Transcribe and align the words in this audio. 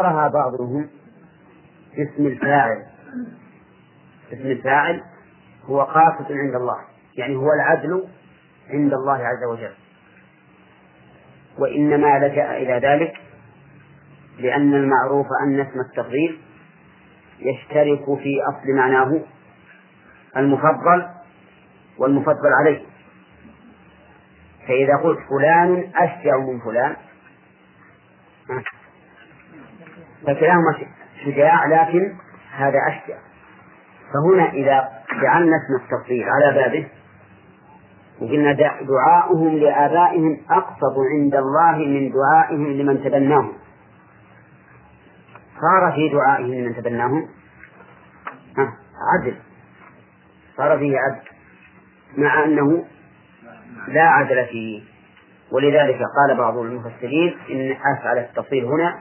قرأها 0.00 0.28
بعضهم 0.28 0.88
باسم 1.96 2.26
الفاعل. 2.26 2.86
اسم 4.32 4.46
الفاعل 4.46 5.02
هو 5.64 5.82
قاصد 5.82 6.32
عند 6.32 6.54
الله 6.54 6.78
يعني 7.16 7.36
هو 7.36 7.52
العدل 7.52 8.08
عند 8.70 8.92
الله 8.92 9.26
عز 9.26 9.44
وجل. 9.52 9.74
وإنما 11.58 12.18
لجأ 12.18 12.56
إلى 12.56 12.88
ذلك 12.88 13.14
لأن 14.38 14.74
المعروف 14.74 15.26
أن 15.42 15.60
اسم 15.60 15.80
التفضيل 15.80 16.40
يشترك 17.38 18.04
في 18.04 18.40
أصل 18.48 18.72
معناه 18.72 19.20
المفضل 20.36 21.08
والمفضل 21.98 22.52
عليه. 22.60 22.82
فإذا 24.68 24.96
قلت 24.96 25.18
فلان 25.30 25.92
أشجع 25.96 26.36
من 26.36 26.60
فلان. 26.60 26.96
فكلاهما 30.22 30.78
شجاع 31.24 31.66
لكن 31.66 32.16
هذا 32.56 32.78
أشجع. 32.88 33.18
فهنا 34.12 34.52
إذا 34.52 34.88
جعلنا 35.22 35.56
اسم 35.56 35.84
التفضيل 35.84 36.24
على 36.28 36.54
بابه 36.54 36.88
وقلنا 38.20 38.52
دعاؤهم 38.82 39.56
لآبائهم 39.56 40.40
أقصد 40.50 40.96
عند 41.14 41.34
الله 41.34 41.76
من 41.76 42.12
دعائهم 42.12 42.72
لمن 42.72 43.04
تبناهم. 43.04 43.52
صار 45.60 45.92
في 45.92 46.08
دعائهم 46.08 46.54
لمن 46.54 46.76
تبناهم؟ 46.76 47.28
عدل. 49.12 49.36
صار 50.56 50.78
فيه 50.78 50.98
عدل. 50.98 51.28
مع 52.16 52.44
أنه 52.44 52.84
لا 53.88 54.02
عدل 54.02 54.46
فيه. 54.46 54.82
ولذلك 55.52 55.98
قال 55.98 56.38
بعض 56.38 56.56
المفسرين 56.58 57.36
إن 57.50 57.76
أفعل 57.96 58.18
التفصيل 58.18 58.64
هنا 58.64 58.98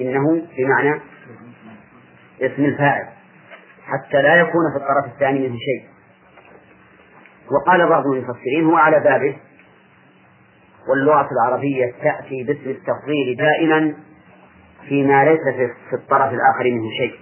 إنه 0.00 0.46
بمعنى 0.58 1.00
اسم 2.40 2.64
الفاعل 2.64 3.08
حتى 3.86 4.22
لا 4.22 4.34
يكون 4.36 4.70
في 4.72 4.76
الطرف 4.76 5.12
الثاني 5.14 5.48
منه 5.48 5.58
شيء. 5.58 5.88
وقال 7.50 7.88
بعض 7.88 8.06
المفسرين 8.06 8.64
هو 8.64 8.76
على 8.76 9.00
بابه 9.00 9.36
واللغة 10.88 11.28
العربية 11.32 11.94
تأتي 12.02 12.42
باسم 12.42 12.70
التفضيل 12.70 13.36
دائما 13.38 13.94
فيما 14.88 15.24
ليس 15.24 15.40
في 15.90 15.96
الطرف 15.96 16.32
الآخر 16.32 16.64
منه 16.64 16.90
شيء. 16.90 17.14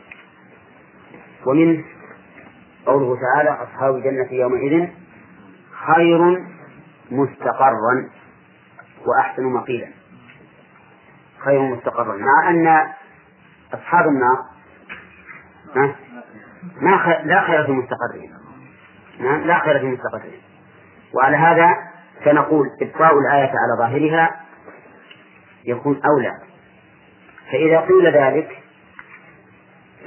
ومنه 1.47 1.85
قوله 2.87 3.17
تعالى 3.21 3.51
أصحاب 3.51 3.95
الجنة 3.95 4.33
يومئذ 4.33 4.89
خير 5.87 6.45
مستقرا 7.11 8.11
وأحسن 9.07 9.43
مقيلا. 9.43 9.89
خير 11.45 11.61
مستقرا 11.61 12.17
مع 12.17 12.51
أن 12.51 12.93
أصحاب 13.75 14.09
النار 14.09 14.45
ما 16.81 17.21
لا 17.25 17.47
خير 17.47 17.65
في 17.65 17.71
المستقرين. 17.71 18.33
لا 19.47 19.59
خير 19.59 19.79
في 19.79 19.85
المستقرين. 19.85 20.41
وعلى 21.15 21.37
هذا 21.37 21.77
فنقول 22.25 22.67
إبقاء 22.83 23.19
الآية 23.19 23.53
على 23.53 23.79
ظاهرها 23.79 24.41
يكون 25.65 26.01
أولى. 26.05 26.33
فإذا 27.53 27.81
قيل 27.81 28.07
ذلك 28.07 28.63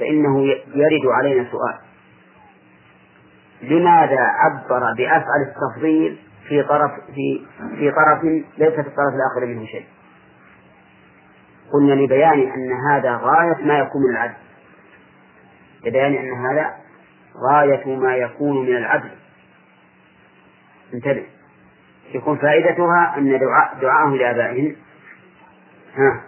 فإنه 0.00 0.42
يرد 0.74 1.06
علينا 1.06 1.50
سؤال. 1.50 1.78
لماذا 3.62 4.20
عبر 4.20 4.94
بأفعل 4.96 5.42
التفضيل 5.48 6.18
في 6.48 6.62
طرف 6.62 6.90
في 7.14 7.46
في 7.78 7.90
طرف 7.90 8.24
ليس 8.58 8.72
في 8.74 8.80
الطرف 8.80 9.14
الآخر 9.14 9.46
منه 9.46 9.66
شيء؟ 9.66 9.86
قلنا 11.72 11.92
لبيان 11.92 12.40
أن 12.40 12.72
هذا 12.90 13.16
غاية 13.16 13.64
ما 13.64 13.78
يكون 13.78 14.02
من 14.02 14.10
العدل. 14.10 14.34
لبيان 15.84 16.14
أن 16.14 16.46
هذا 16.46 16.74
غاية 17.50 17.96
ما 17.96 18.16
يكون 18.16 18.66
من 18.66 18.76
العدل. 18.76 19.10
انتبه. 20.94 21.26
يكون 22.14 22.38
فائدتها 22.38 23.14
أن 23.16 23.38
دعاء 23.38 23.78
دعاءهم 23.80 24.16
لآبائهم. 24.16 24.76
ها. 25.94 26.22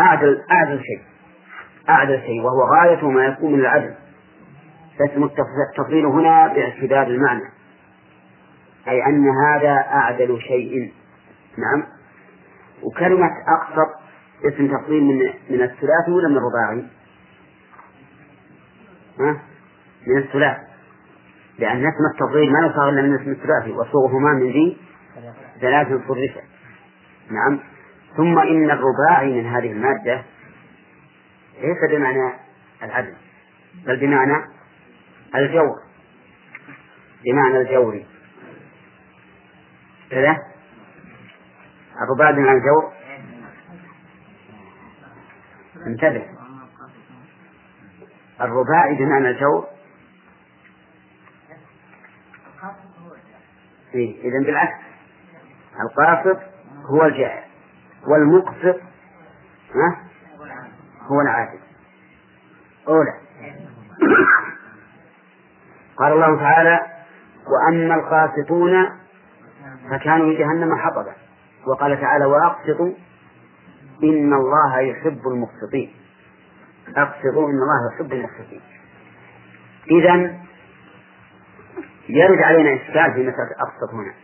أعدل 0.00 0.42
أعدل 0.50 0.80
شيء. 0.82 1.02
أعدل 1.88 2.20
شيء. 2.20 2.40
وهو 2.40 2.74
غاية 2.76 3.08
ما 3.08 3.24
يكون 3.24 3.52
من 3.52 3.60
العدل. 3.60 3.94
فاسم 4.98 5.24
التفضيل 5.70 6.06
هنا 6.06 6.46
باعتبار 6.46 7.06
المعنى. 7.06 7.50
أي 8.88 9.06
أن 9.06 9.28
هذا 9.28 9.72
أعدل 9.72 10.40
شيء. 10.40 10.92
نعم. 11.58 11.86
وكلمة 12.82 13.30
أقصر 13.48 13.93
اسم 14.42 14.76
تفضيل 14.76 15.02
من 15.02 15.18
من 15.50 15.62
الثلاثي 15.62 16.10
ولا 16.10 16.28
من 16.28 16.36
الرباعي؟ 16.36 16.84
ها؟ 19.20 19.42
من 20.06 20.18
الثلاث. 20.18 20.56
لأن 21.58 21.86
اسم 21.86 22.04
التفضيل 22.14 22.52
ما 22.52 22.66
يصار 22.66 22.88
إلا 22.88 23.02
من 23.02 23.14
اسم 23.14 23.30
الثلاثي 23.30 23.72
وصوغهما 23.72 24.32
من 24.32 24.52
ذي 24.52 24.76
ثلاث 25.60 25.88
صرفة. 25.88 26.42
نعم. 27.30 27.60
ثم 28.16 28.38
إن 28.38 28.70
الرباعي 28.70 29.42
من 29.42 29.46
هذه 29.46 29.72
المادة 29.72 30.22
ليس 31.62 31.90
بمعنى 31.90 32.32
العدل 32.82 33.14
بل 33.86 34.00
بمعنى 34.00 34.44
الجور. 35.34 35.82
بمعنى 37.24 37.60
الجور. 37.60 38.02
كذا 40.10 40.36
الرباعي 42.02 42.32
بمعنى 42.32 42.58
الجور؟ 42.58 42.92
انتبه. 45.86 46.26
الرباعي 48.40 48.94
بمعنى 48.94 49.28
الجور 49.28 49.66
إيه؟ 53.94 54.22
إذا 54.22 54.46
بالعكس. 54.46 54.84
القاصد 55.80 56.38
هو 56.86 57.04
الجائع 57.04 57.44
والمقسط 58.06 58.80
هو 61.02 61.20
العادل 61.20 61.58
أولى. 62.88 63.14
قال 65.98 66.12
الله 66.12 66.38
تعالى 66.38 66.86
وأما 67.46 67.94
القاسطون 67.94 68.90
فكانوا 69.90 70.32
لجهنم 70.32 70.76
حطبا. 70.76 71.14
وقال 71.66 72.00
تعالى 72.00 72.24
وأقسطوا 72.24 72.92
إن 74.02 74.32
الله 74.32 74.80
يحب 74.80 75.20
المقسطين. 75.26 75.94
أقسطوا 76.96 77.50
إن 77.50 77.54
الله 77.54 77.94
يحب 77.94 78.12
المقسطين. 78.12 78.60
إذا 79.90 80.40
يرد 82.08 82.38
علينا 82.42 82.74
إشكال 82.74 83.14
في 83.14 83.20
مسألة 83.20 83.54
أقسط 83.58 83.94
هنا. 83.94 84.14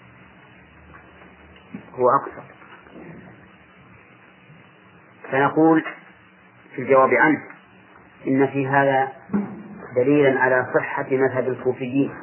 هو 1.95 2.09
أقسط. 2.11 2.51
فنقول 5.31 5.85
في 6.75 6.83
الجواب 6.83 7.11
عنه 7.15 7.43
إن 8.27 8.47
في 8.47 8.67
هذا 8.67 9.13
دليلا 9.97 10.41
على 10.41 10.67
صحة 10.75 11.07
مذهب 11.11 11.49
الكوفيين 11.49 12.15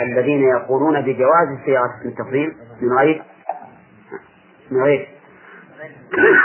الذين 0.00 0.42
يقولون 0.42 1.00
بجواز 1.00 1.58
صياغة 1.64 2.00
التفضيل 2.04 2.56
من 2.80 2.98
غير 2.98 3.22
من 4.70 4.82
غير 4.82 5.08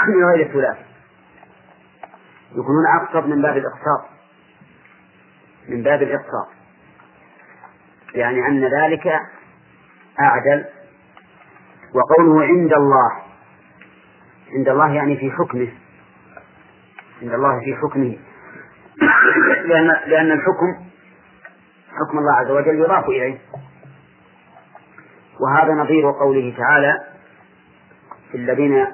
من 0.08 0.26
غير 0.26 0.46
الثلاث 0.48 0.78
يكونون 2.52 2.86
أقصد 3.02 3.28
من 3.28 3.42
باب 3.42 3.58
الإقساط 3.58 4.06
من 5.70 5.84
باب 5.84 6.02
الإقساط 6.02 6.48
يعني 8.16 8.48
أن 8.48 8.64
ذلك 8.64 9.08
أعدل 10.20 10.66
وقوله 11.94 12.44
عند 12.46 12.74
الله. 12.74 13.12
عند 14.58 14.70
الله 14.70 14.94
يعني 14.94 15.18
في 15.18 15.32
حكمه. 15.32 15.68
عند 17.22 17.34
الله 17.34 17.60
في 17.60 17.76
حكمه. 17.76 18.18
لأن 19.66 19.88
لأن 20.08 20.32
الحكم 20.32 20.86
حكم 21.90 22.18
الله 22.18 22.34
عز 22.34 22.52
وجل 22.52 22.80
يضاف 22.80 23.06
إليه. 23.06 23.38
وهذا 25.40 25.74
نظير 25.74 26.12
قوله 26.12 26.56
تعالى 26.58 27.00
في 28.32 28.38
الذين 28.38 28.88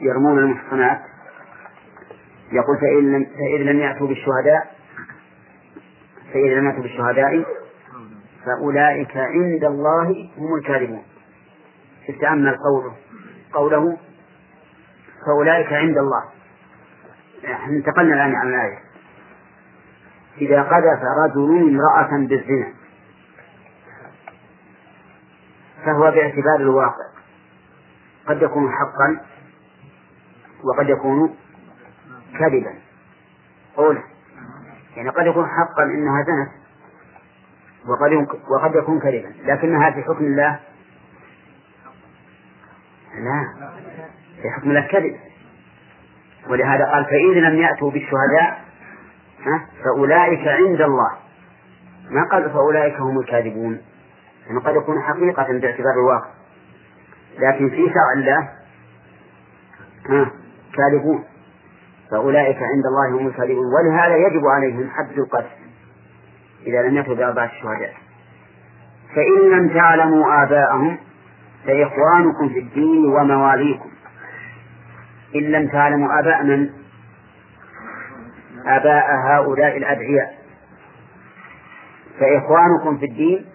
يرمون 0.00 0.38
المحصنات 0.38 1.00
يقول 2.52 2.78
فإن 2.80 3.12
لم 3.12 3.24
فإذ 3.24 3.62
لم 3.62 3.80
يأتوا 3.80 4.06
بالشهداء 4.06 4.74
فإذا 6.32 6.54
لم 6.54 6.66
يأتوا 6.66 6.82
بالشهداء 6.82 7.44
فأولئك 8.46 9.16
عند 9.16 9.64
الله 9.64 10.30
هم 10.38 10.54
الكاذبون. 10.54 11.02
تتأمل 12.08 12.56
قوله 12.56 12.94
قوله 13.52 13.98
فأولئك 15.26 15.72
عند 15.72 15.98
الله. 15.98 16.24
إحنا 17.44 17.76
انتقلنا 17.76 18.14
الآن 18.14 18.34
عن 18.34 18.48
الآية. 18.48 18.78
إذا 20.40 20.62
قذف 20.62 21.00
رجل 21.24 21.68
امرأة 21.68 22.26
بالزنا 22.26 22.72
فهو 25.84 26.00
باعتبار 26.00 26.56
الواقع. 26.60 27.10
قد 28.26 28.42
يكون 28.42 28.72
حقا 28.72 29.20
وقد 30.64 30.88
يكون 30.88 31.36
كذبا. 32.38 32.74
قولا 33.76 34.02
يعني 34.96 35.08
قد 35.08 35.26
يكون 35.26 35.46
حقا 35.46 35.82
إنها 35.82 36.22
زنت 36.22 36.50
وقد 37.88 38.12
وقد 38.50 38.74
يكون 38.74 39.00
كذبا. 39.00 39.34
لكنها 39.44 39.90
في 39.90 40.02
حكم 40.02 40.24
الله 40.24 40.60
لا 43.14 43.44
في 44.42 44.50
حكم 44.50 44.70
الله 44.70 44.86
كذب. 44.86 45.16
ولهذا 46.48 46.84
قال 46.84 47.04
فإن 47.04 47.32
لم 47.32 47.58
يأتوا 47.58 47.90
بالشهداء 47.90 48.64
فأولئك 49.84 50.48
عند 50.48 50.80
الله. 50.80 51.10
ما 52.10 52.28
قال 52.32 52.50
فأولئك 52.50 53.00
هم 53.00 53.20
الكاذبون؟ 53.20 53.80
يعني 54.46 54.60
قد 54.60 54.76
يكون 54.76 55.02
حقيقة 55.02 55.58
باعتبار 55.58 55.92
الواقع. 55.92 56.30
لكن 57.38 57.70
في 57.70 57.76
شرع 57.76 58.12
الله 58.16 58.48
كاذبون 60.76 61.24
فأولئك 62.10 62.56
عند 62.56 62.86
الله 62.86 63.20
هم 63.20 63.26
الكاذبون 63.26 63.66
ولهذا 63.74 64.16
يجب 64.16 64.46
عليهم 64.46 64.90
حد 64.90 65.18
القتل 65.18 65.50
إذا 66.66 66.82
لم 66.82 66.96
يكن 66.96 67.14
بأربعة 67.14 67.44
الشهداء 67.44 67.94
فإن 69.14 69.50
لم 69.50 69.68
تعلموا 69.68 70.42
آباءهم 70.42 70.98
فإخوانكم 71.66 72.48
في 72.48 72.58
الدين 72.58 73.04
ومواليكم. 73.06 73.90
إن 75.34 75.40
لم 75.40 75.68
تعلموا 75.68 76.20
آباء 76.20 76.42
من؟ 76.44 76.70
آباء 78.66 79.06
هؤلاء 79.26 79.76
الأدعياء. 79.76 80.38
فإخوانكم 82.20 82.98
في 82.98 83.04
الدين 83.04 83.46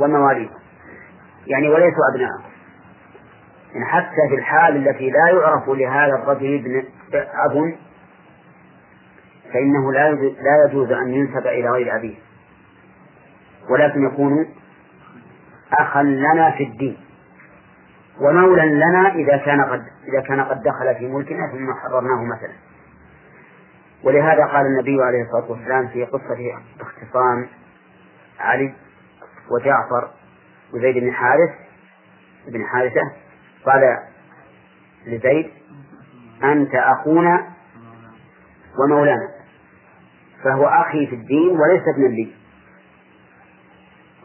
ومواليكم. 0.00 0.58
يعني 1.46 1.68
وليسوا 1.68 2.10
أبناءكم 2.14 2.55
حتى 3.84 4.28
في 4.28 4.34
الحال 4.34 4.88
التي 4.88 5.10
لا 5.10 5.28
يعرف 5.28 5.68
لهذا 5.68 6.14
الرجل 6.14 6.54
ابن 6.54 6.84
أب 7.14 7.76
فإنه 9.52 9.92
لا 9.92 10.12
لا 10.14 10.66
يجوز 10.68 10.90
أن 10.92 11.14
ينسب 11.14 11.46
إلى 11.46 11.70
غير 11.70 11.96
أبيه. 11.96 12.16
ولكن 13.70 14.06
يكون 14.06 14.48
أخا 15.72 16.02
لنا 16.02 16.50
في 16.50 16.64
الدين 16.64 16.96
ومولا 18.20 18.62
لنا 18.62 19.14
إذا 19.14 19.36
كان 19.36 19.64
قد 19.64 19.82
إذا 20.08 20.20
كان 20.20 20.40
قد 20.40 20.62
دخل 20.62 20.94
في 20.98 21.06
ملكنا 21.06 21.50
ثم 21.52 21.74
حررناه 21.74 22.24
مثلا. 22.24 22.52
ولهذا 24.04 24.44
قال 24.44 24.66
النبي 24.66 25.02
عليه 25.02 25.22
الصلاة 25.22 25.50
والسلام 25.50 25.88
في 25.88 26.04
قصة 26.04 26.62
اختصام 26.80 27.48
علي 28.40 28.74
وجعفر 29.50 30.10
وزيد 30.74 30.98
بن 30.98 31.12
حارث 31.12 31.50
بن 32.48 32.64
حارثة 32.66 33.12
قال 33.66 33.98
لزيد 35.06 35.50
أنت 36.44 36.74
أخونا 36.74 37.46
ومولانا 38.78 39.28
فهو 40.44 40.66
أخي 40.66 41.06
في 41.06 41.14
الدين 41.14 41.60
وليس 41.60 41.82
ابنا 41.94 42.06
لي. 42.06 42.34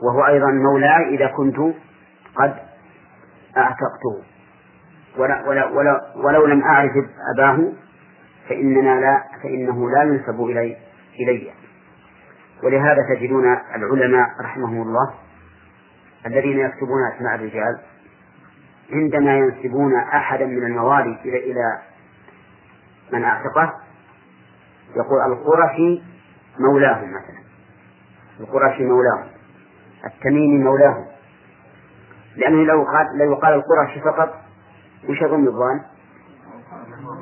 وهو 0.01 0.25
أيضا 0.25 0.51
مولاي 0.51 1.15
إذا 1.15 1.27
كنت 1.27 1.57
قد 2.35 2.55
أعتقته. 3.57 4.23
ولا 5.17 5.49
ولا 5.49 5.65
ولا 5.65 6.13
ولو 6.15 6.45
لم 6.45 6.63
أعرف 6.63 6.91
أباه 7.35 7.71
فإننا 8.49 8.99
لا 8.99 9.23
فإنه 9.43 9.89
لا 9.89 10.03
ينسب 10.03 10.41
إلي 10.43 10.77
إلي. 11.19 11.51
ولهذا 12.63 12.97
تجدون 13.15 13.57
العلماء 13.75 14.27
رحمهم 14.41 14.81
الله 14.81 15.13
الذين 16.25 16.59
يكتبون 16.59 16.99
أسماء 17.15 17.35
الرجال 17.35 17.79
عندما 18.93 19.37
ينسبون 19.37 19.95
أحدا 19.95 20.45
من 20.45 20.63
الموالي 20.63 21.19
إلى 21.25 21.51
إلى 21.51 21.81
من 23.13 23.23
أعتقه 23.23 23.73
يقول 24.95 25.21
القرشي 25.31 26.01
مولاهم 26.59 27.09
مثلا. 27.09 27.41
القرشي 28.39 28.85
مولاهم 28.85 29.27
التميمي 30.05 30.63
مولاهم. 30.63 31.05
لأنه 32.35 32.63
لو 32.63 32.83
قال 32.83 33.17
لو 33.17 33.35
قال 33.35 33.53
القرشي 33.53 34.01
فقط 34.01 34.35
وش 35.09 35.21
يظن 35.21 35.47
الظان؟ 35.47 35.81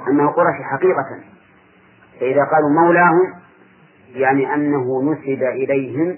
أنه 0.08 0.32
قرشي 0.32 0.64
حقيقة. 0.64 1.24
فإذا 2.20 2.44
قالوا 2.44 2.70
مولاهم 2.70 3.34
يعني 4.14 4.54
أنه 4.54 5.12
نسب 5.12 5.44
إليهم 5.44 6.18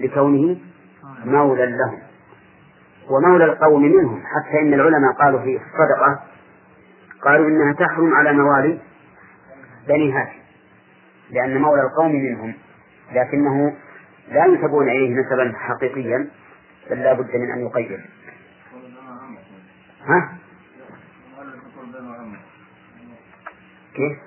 لكونه 0.00 0.56
مولى 1.24 1.66
لهم. 1.66 1.98
ومولى 3.10 3.44
القوم 3.44 3.82
منهم 3.82 4.22
حتى 4.26 4.60
إن 4.60 4.74
العلماء 4.74 5.12
قالوا 5.12 5.40
في 5.40 5.56
الصدقة 5.56 6.20
قالوا 7.22 7.48
إنها 7.48 7.72
تحرم 7.72 8.14
على 8.14 8.32
موالي 8.32 8.78
بني 9.88 10.12
هاشم 10.12 10.38
لأن 11.30 11.60
مولى 11.60 11.82
القوم 11.82 12.12
منهم 12.12 12.54
لكنه 13.12 13.74
لا 14.28 14.44
ينسبون 14.46 14.88
إليه 14.88 15.20
نسبا 15.20 15.52
حقيقيا 15.58 16.28
بل 16.90 16.98
لا 16.98 17.12
بد 17.12 17.36
من 17.36 17.50
أن 17.50 17.60
يقيد 17.60 18.00
ها؟ 20.06 20.32
كيف؟ 23.94 24.18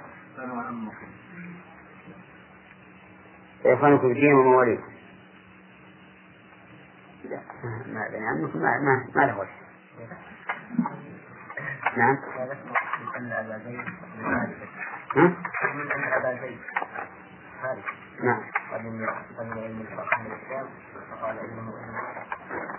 إخوانكم 3.65 4.07
في 4.07 4.13
الدين 4.13 4.33
ومواليكم 4.33 4.83
ما 7.93 8.07
بني 8.11 8.27
عمكم 8.27 8.59
ما 8.59 8.79
ما, 8.79 9.05
ما 9.15 9.21
له 9.25 9.39
وجه. 9.39 9.49
نعم؟ 11.97 12.17
من 15.75 15.91
أن 15.91 16.03
أبا 16.13 16.39
زيد 16.41 16.59
نعم. 18.23 18.41
قدم 18.71 19.03
علم 19.59 19.81
الفقه 19.81 20.19
من 20.19 20.25
الإسلام 20.31 20.65
فقال 21.11 21.39
إنه 21.39 21.73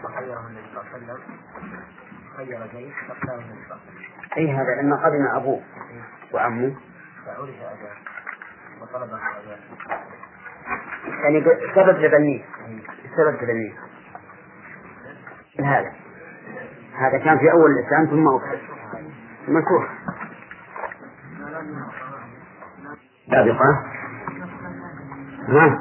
فخيره 0.03 0.47
النبي 0.47 0.67
صلى 0.75 0.81
الله 0.83 0.93
عليه 0.95 1.05
وسلم 1.05 1.19
خير 2.37 2.67
زيد 2.73 2.93
فاختاره 3.09 3.39
النبي 3.41 3.65
صلى 3.69 3.77
الله 3.77 3.81
عليه 3.87 3.97
وسلم 3.97 4.37
أي 4.37 4.53
هذا 4.53 4.83
لما 4.83 4.97
قدم 4.97 5.27
أبوه 5.37 5.63
وعمه 6.33 6.75
فعرف 7.27 7.63
أباه 7.63 7.97
وطلبه 8.81 9.17
أباه 9.17 9.59
يعني 11.23 11.45
سبب 11.75 11.99
لبنيه. 11.99 12.45
سبب 13.17 13.43
لبنيه. 13.43 13.73
هذا. 15.64 15.93
هذا 16.99 17.19
كان 17.19 17.38
في 17.38 17.53
أول 17.53 17.70
الإسلام 17.70 18.06
ثم 18.06 18.29
أكثر 18.29 18.58
مكروه. 19.49 19.88
سابقة. 23.31 23.85
ها؟ 25.49 25.78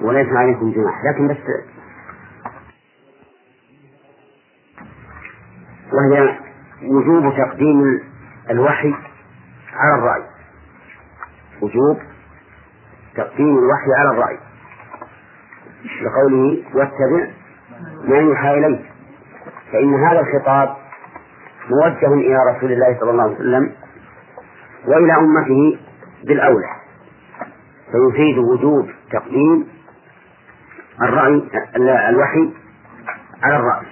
وليس 0.00 0.28
عليكم 0.28 0.72
جناح. 0.72 1.04
لكن 1.04 1.28
بس 1.28 1.36
وهي 5.92 6.38
وجوب 6.82 7.36
تقديم 7.36 8.00
الوحي 8.50 8.94
على 9.72 9.94
الرأي. 9.94 10.24
وجوب 11.62 11.98
تقديم 13.14 13.58
الوحي 13.58 13.92
على 13.98 14.10
الرأي. 14.10 14.38
لقوله 16.02 16.64
واتبع 16.74 17.41
ما 18.04 18.16
يوحى 18.16 18.58
إليك 18.58 18.80
فإن 19.72 19.94
هذا 19.94 20.20
الخطاب 20.20 20.76
موجه 21.70 22.14
إلى 22.14 22.36
رسول 22.50 22.72
الله 22.72 22.98
صلى 23.00 23.10
الله 23.10 23.22
عليه 23.22 23.34
وسلم 23.34 23.72
وإلى 24.86 25.12
أمته 25.16 25.78
بالأولى 26.24 26.68
فيفيد 27.92 28.38
وجوب 28.38 28.90
تقديم 29.12 29.68
الرأي 31.02 31.42
الوحي 32.08 32.52
على 33.42 33.56
الرأي 33.56 33.86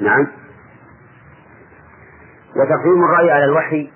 نعم. 0.00 0.26
وتقديم 2.56 3.04
الرأي 3.04 3.30
على 3.30 3.44
الوحي 3.44 3.90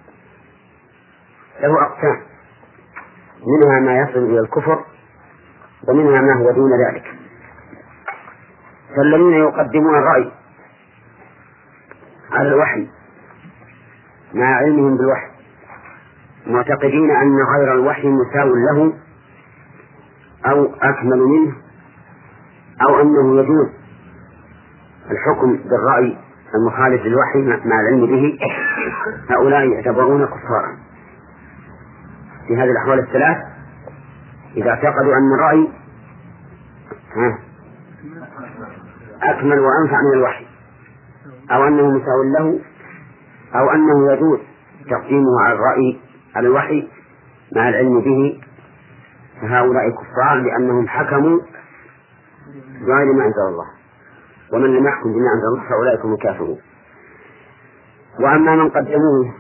له 1.61 1.83
أقسام 1.83 2.21
منها 3.47 3.80
ما 3.80 3.99
يصل 3.99 4.18
إلى 4.18 4.40
الكفر 4.40 4.85
ومنها 5.88 6.21
ما 6.21 6.35
هو 6.35 6.50
دون 6.52 6.71
ذلك. 6.87 7.15
فالذين 8.97 9.33
يقدمون 9.33 9.95
الرأي. 9.95 10.33
على 12.33 12.49
الوحي. 12.49 12.88
مع 14.35 14.47
علمهم 14.47 14.97
بالوحي. 14.97 15.26
معتقدين 16.47 17.11
أن 17.11 17.37
غير 17.57 17.75
الوحي 17.75 18.09
مساو 18.09 18.55
له 18.55 18.93
أو 20.47 20.75
أكمل 20.83 21.19
منه 21.19 21.57
أو 22.88 23.00
أنه 23.00 23.41
يجوز. 23.41 23.69
الحكم 25.11 25.57
بالرأي 25.57 26.19
المخالف 26.55 27.03
للوحي 27.03 27.38
مع 27.69 27.81
العلم 27.81 28.07
به 28.07 28.38
هؤلاء 29.31 29.69
يعتبرون 29.69 30.26
كفارا. 30.26 30.76
في 32.47 32.57
هذه 32.57 32.71
الأحوال 32.71 32.99
الثلاث 32.99 33.37
إذا 34.57 34.71
اعتقدوا 34.71 35.17
أن 35.17 35.35
الرأي 35.35 35.69
أكمل 39.23 39.58
وأنفع 39.58 39.96
من 40.00 40.12
الوحي. 40.18 40.46
أو 41.50 41.66
أنه 41.66 41.90
مساو 41.90 42.23
له 42.23 42.61
أو 43.54 43.70
أنه 43.70 44.12
يجوز 44.12 44.38
تقديمه 44.90 45.40
على 45.40 45.54
الرأي 45.54 46.00
على 46.37 46.49
الوحي 46.49 46.88
مع 47.56 47.68
العلم 47.68 48.00
به. 48.00 48.40
فهؤلاء 49.40 49.90
كفار 49.90 50.35
لأنهم 50.35 50.88
حكموا 50.88 51.40
بغير 52.80 53.12
ما 53.12 53.25
أنزل 53.25 53.49
الله. 53.49 53.66
ومن 54.52 54.76
لم 54.76 54.87
يحكم 54.87 55.12
بما 55.12 55.32
أنزل 55.35 55.46
الله 55.46 55.68
فأولئك 55.68 56.04
هم 56.04 56.14
الكافرون. 56.14 56.58
وأما 58.20 58.56
من 58.56 58.68
قدموه 58.68 59.35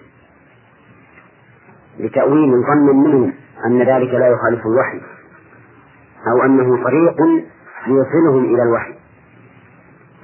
لتأويل 1.98 2.50
ظن 2.50 2.96
منهم 2.96 3.32
أن 3.66 3.78
ذلك 3.78 4.14
لا 4.14 4.28
يخالف 4.28 4.66
الوحي 4.66 5.00
أو 6.26 6.44
أنه 6.44 6.84
طريق 6.84 7.16
يوصلهم 7.86 8.44
إلى 8.44 8.62
الوحي. 8.62 8.95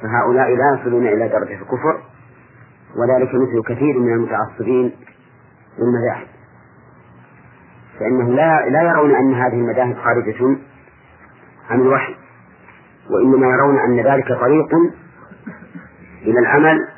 فهؤلاء 0.03 0.57
لا 0.57 0.79
يصلون 0.81 1.07
إلى 1.07 1.29
درجة 1.29 1.63
الكفر 1.63 2.01
وذلك 2.97 3.35
مثل 3.35 3.63
كثير 3.75 3.99
من 3.99 4.13
المتعصبين 4.13 4.93
للمذاهب. 5.79 6.27
فإنه 8.01 8.29
لا 8.35 8.69
لا 8.69 8.83
يرون 8.83 9.15
أن 9.15 9.35
هذه 9.35 9.55
المذاهب 9.55 9.97
خارجة 9.97 10.57
عن 11.71 11.81
الوحي 11.81 12.15
وإنما 13.11 13.47
يرون 13.47 13.79
أن 13.79 14.01
ذلك 14.01 14.29
طريق 14.41 14.75
إلى 16.23 16.39
العمل 16.39 16.89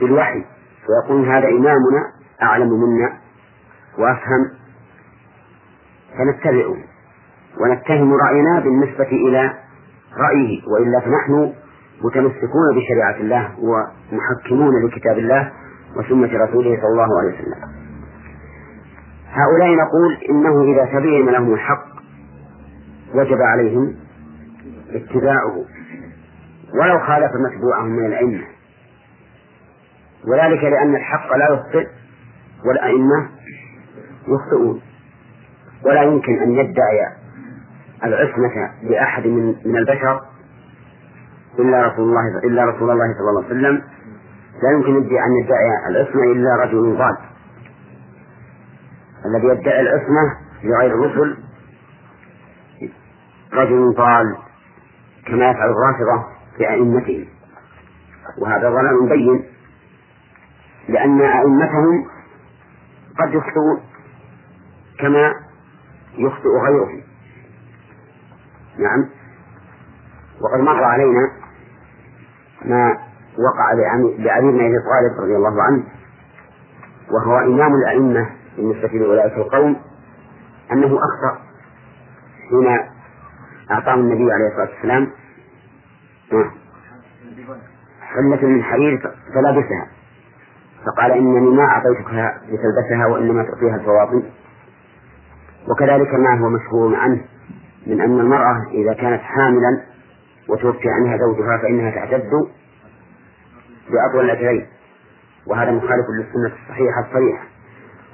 بالوحي. 0.00 0.44
فيقول 0.86 1.28
هذا 1.28 1.48
إمامنا 1.48 2.12
أعلم 2.42 2.68
منا 2.68 3.12
وأفهم 3.98 4.50
فنتبعه 6.18 6.76
ونتهم 7.60 8.14
رأينا 8.14 8.60
بالنسبة 8.60 9.08
إلى 9.08 9.54
رأيه 10.16 10.60
وإلا 10.68 11.00
فنحن 11.00 11.52
متمسكون 12.04 12.76
بشريعة 12.76 13.16
الله 13.20 13.54
ومحكمون 13.58 14.86
لكتاب 14.86 15.18
الله 15.18 15.52
وسنة 15.96 16.44
رسوله 16.44 16.76
صلى 16.80 16.90
الله 16.92 17.20
عليه 17.20 17.34
وسلم. 17.34 17.70
هؤلاء 19.30 19.74
نقول 19.74 20.16
إنه 20.30 20.62
إذا 20.62 20.84
تبين 20.84 21.26
لهم 21.26 21.54
الحق 21.54 21.86
وجب 23.14 23.38
عليهم 23.42 23.96
اتباعه 24.90 25.64
ولو 26.74 26.98
خالف 27.06 27.30
متبوعهم 27.34 27.90
من 27.90 28.06
الأئمة. 28.06 28.44
وذلك 30.28 30.64
لأن 30.64 30.96
الحق 30.96 31.36
لا 31.36 31.52
يخطئ 31.52 31.86
والأئمة 32.66 33.28
يخطئون. 34.28 34.80
ولا 35.86 36.02
يمكن 36.02 36.42
أن 36.42 36.50
يدعي 36.50 37.00
العصمة 38.04 38.70
لأحد 38.82 39.26
من 39.66 39.76
البشر 39.76 40.20
إلا 41.58 41.86
رسول 41.86 42.08
الله 42.08 42.38
إلا 42.44 42.64
رسول 42.64 42.90
الله 42.90 43.14
صلى 43.18 43.30
الله 43.30 43.44
عليه 43.44 43.54
وسلم. 43.54 43.82
لا 44.62 44.70
يمكن 44.70 44.96
أن 44.96 45.32
يدعي 45.42 45.86
العصمة 45.88 46.22
إلا 46.32 46.56
رجل 46.56 46.96
ضال. 46.98 47.16
الذي 49.26 49.46
يدعي 49.46 49.80
العصمة 49.80 50.36
لغير 50.64 50.94
الرسل 50.94 51.38
رجل 53.52 53.94
ضال 53.94 54.36
كما 55.26 55.50
يفعل 55.50 55.70
الرافضة 55.70 56.26
في 56.56 56.68
أئمتهم. 56.70 57.26
وهذا 58.38 58.70
ضلال 58.70 59.08
بين 59.08 59.44
لأن 60.88 61.20
أئمتهم 61.20 62.06
قد 63.18 63.34
يخطئون 63.34 63.80
كما 64.98 65.34
يخطئ 66.14 66.48
غيرهم. 66.48 67.00
نعم. 68.78 69.08
وقد 70.40 70.60
مر 70.60 70.84
علينا 70.84 71.39
ما 72.64 72.98
وقع 73.38 73.72
لعلي 74.18 74.52
بن 74.52 74.60
أبي 74.60 74.78
طالب 74.78 75.20
رضي 75.20 75.36
الله 75.36 75.62
عنه 75.62 75.82
وهو 77.10 77.38
إمام 77.38 77.74
الأئمة 77.74 78.30
بالنسبة 78.56 78.88
لاولئك 78.88 79.32
القوم 79.32 79.76
أنه 80.72 80.86
أخطأ 80.98 81.38
حين 82.50 82.78
أعطاه 83.70 83.94
النبي 83.94 84.32
عليه 84.32 84.46
الصلاة 84.46 84.68
والسلام. 84.74 85.10
حلة 88.00 88.46
من 88.48 88.62
حرير 88.62 88.98
فلبسها 89.34 89.86
فقال 90.86 91.12
إنني 91.12 91.50
ما 91.50 91.62
أعطيتك 91.64 92.34
لتلبسها 92.48 93.06
وإنما 93.06 93.42
تعطيها 93.42 93.74
الفواطم. 93.76 94.22
وكذلك 95.68 96.14
ما 96.14 96.40
هو 96.40 96.48
مشهور 96.48 96.96
عنه 96.96 97.20
من 97.86 98.00
أن 98.00 98.20
المرأة 98.20 98.66
إذا 98.70 98.92
كانت 98.92 99.20
حاملا 99.22 99.80
وتوفي 100.48 100.88
عنها 100.88 101.16
زوجها 101.16 101.58
فإنها 101.62 101.90
تعتد 101.90 102.30
بأطول 103.90 104.24
الأجرين. 104.24 104.66
وهذا 105.46 105.70
مخالف 105.70 106.06
للسنة 106.18 106.52
الصحيحة 106.62 107.00
الصريحة. 107.08 107.44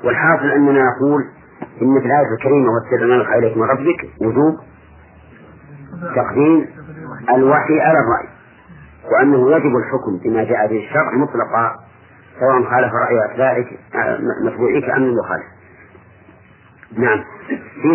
والحاصل 0.05 0.51
أننا 0.51 0.83
نقول 0.91 1.25
إن 1.83 2.01
في 2.01 2.07
الآية 2.07 2.35
الكريمة 2.35 2.71
والسر 2.71 3.07
ما 3.07 3.39
إليك 3.39 3.57
من 3.57 3.63
ربك 3.63 4.09
وجوب 4.21 4.55
تقديم 6.17 6.67
الوحي 7.35 7.81
على 7.81 7.99
الرأي 7.99 8.29
وأنه 9.13 9.57
يجب 9.57 9.77
الحكم 9.77 10.19
بما 10.25 10.45
جاء 10.45 10.67
به 10.67 10.87
الشرع 10.87 11.15
مطلقا 11.15 11.75
سواء 12.41 12.63
خالف 12.63 12.93
رأي 12.95 13.25
أتباعك 13.25 13.67
متبوعيك 14.45 14.91
أم 14.91 15.03
لم 15.03 15.19
يخالف. 15.19 15.45
نعم. 16.99 17.25
في 17.83 17.89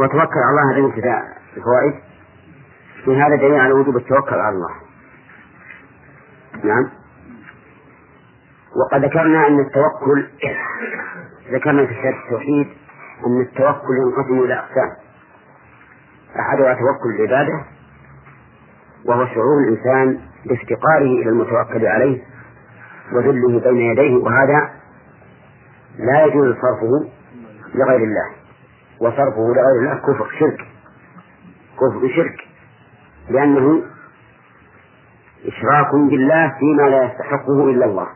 وتوكل 0.00 0.38
على 0.38 0.50
الله 0.50 0.72
هذا 0.72 0.94
ابتداء 0.94 1.22
الفوائد. 1.56 1.94
في 3.04 3.16
هذا 3.16 3.36
دليل 3.36 3.60
على 3.60 3.72
وجوب 3.72 3.96
التوكل 3.96 4.34
على 4.34 4.54
الله. 4.56 4.70
نعم. 6.64 6.90
وقد 8.76 9.04
ذكرنا 9.04 9.46
أن 9.46 9.60
التوكل 9.60 10.26
ذكرنا 11.52 11.86
في 11.86 11.94
كتاب 11.94 12.14
التوحيد 12.24 12.66
أن 13.26 13.40
التوكل 13.40 13.96
ينقسم 14.06 14.44
إلى 14.44 14.54
أقسام. 14.54 14.90
أحدها 16.40 16.74
توكل 16.74 17.10
العبادة 17.18 17.64
وهو 19.06 19.26
شعور 19.26 19.58
الإنسان 19.68 20.20
بافتقاره 20.46 21.22
إلى 21.22 21.28
المتوكل 21.28 21.86
عليه 21.86 22.22
وذله 23.12 23.60
بين 23.60 23.76
يديه 23.76 24.16
وهذا 24.16 24.70
لا 25.98 26.24
يجوز 26.24 26.54
صرفه 26.54 27.10
لغير 27.74 28.00
الله. 28.04 28.30
وصرفه 29.00 29.38
لغير 29.38 29.80
الله 29.80 29.94
كفر 29.94 30.30
شرك. 30.38 30.60
كفر 31.76 32.08
شرك. 32.16 32.41
لأنه 33.30 33.82
إشراك 35.46 35.94
بالله 35.94 36.52
فيما 36.58 36.82
لا 36.82 37.04
يستحقه 37.04 37.70
إلا 37.70 37.84
الله. 37.84 38.06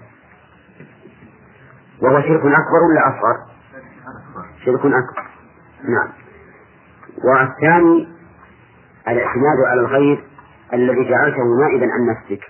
وهو 2.03 2.21
شرك 2.21 2.41
أكبر 2.41 2.81
ولا 2.91 3.09
أصغر؟ 3.09 3.37
شرك 4.65 4.81
أكبر. 4.81 5.27
نعم. 5.85 6.09
والثاني 7.25 8.09
الاعتماد 9.09 9.59
على 9.67 9.81
الغير 9.81 10.25
الذي 10.73 11.11
جعلته 11.11 11.45
نائبا 11.61 11.87
عن 11.93 12.07
نفسك. 12.07 12.45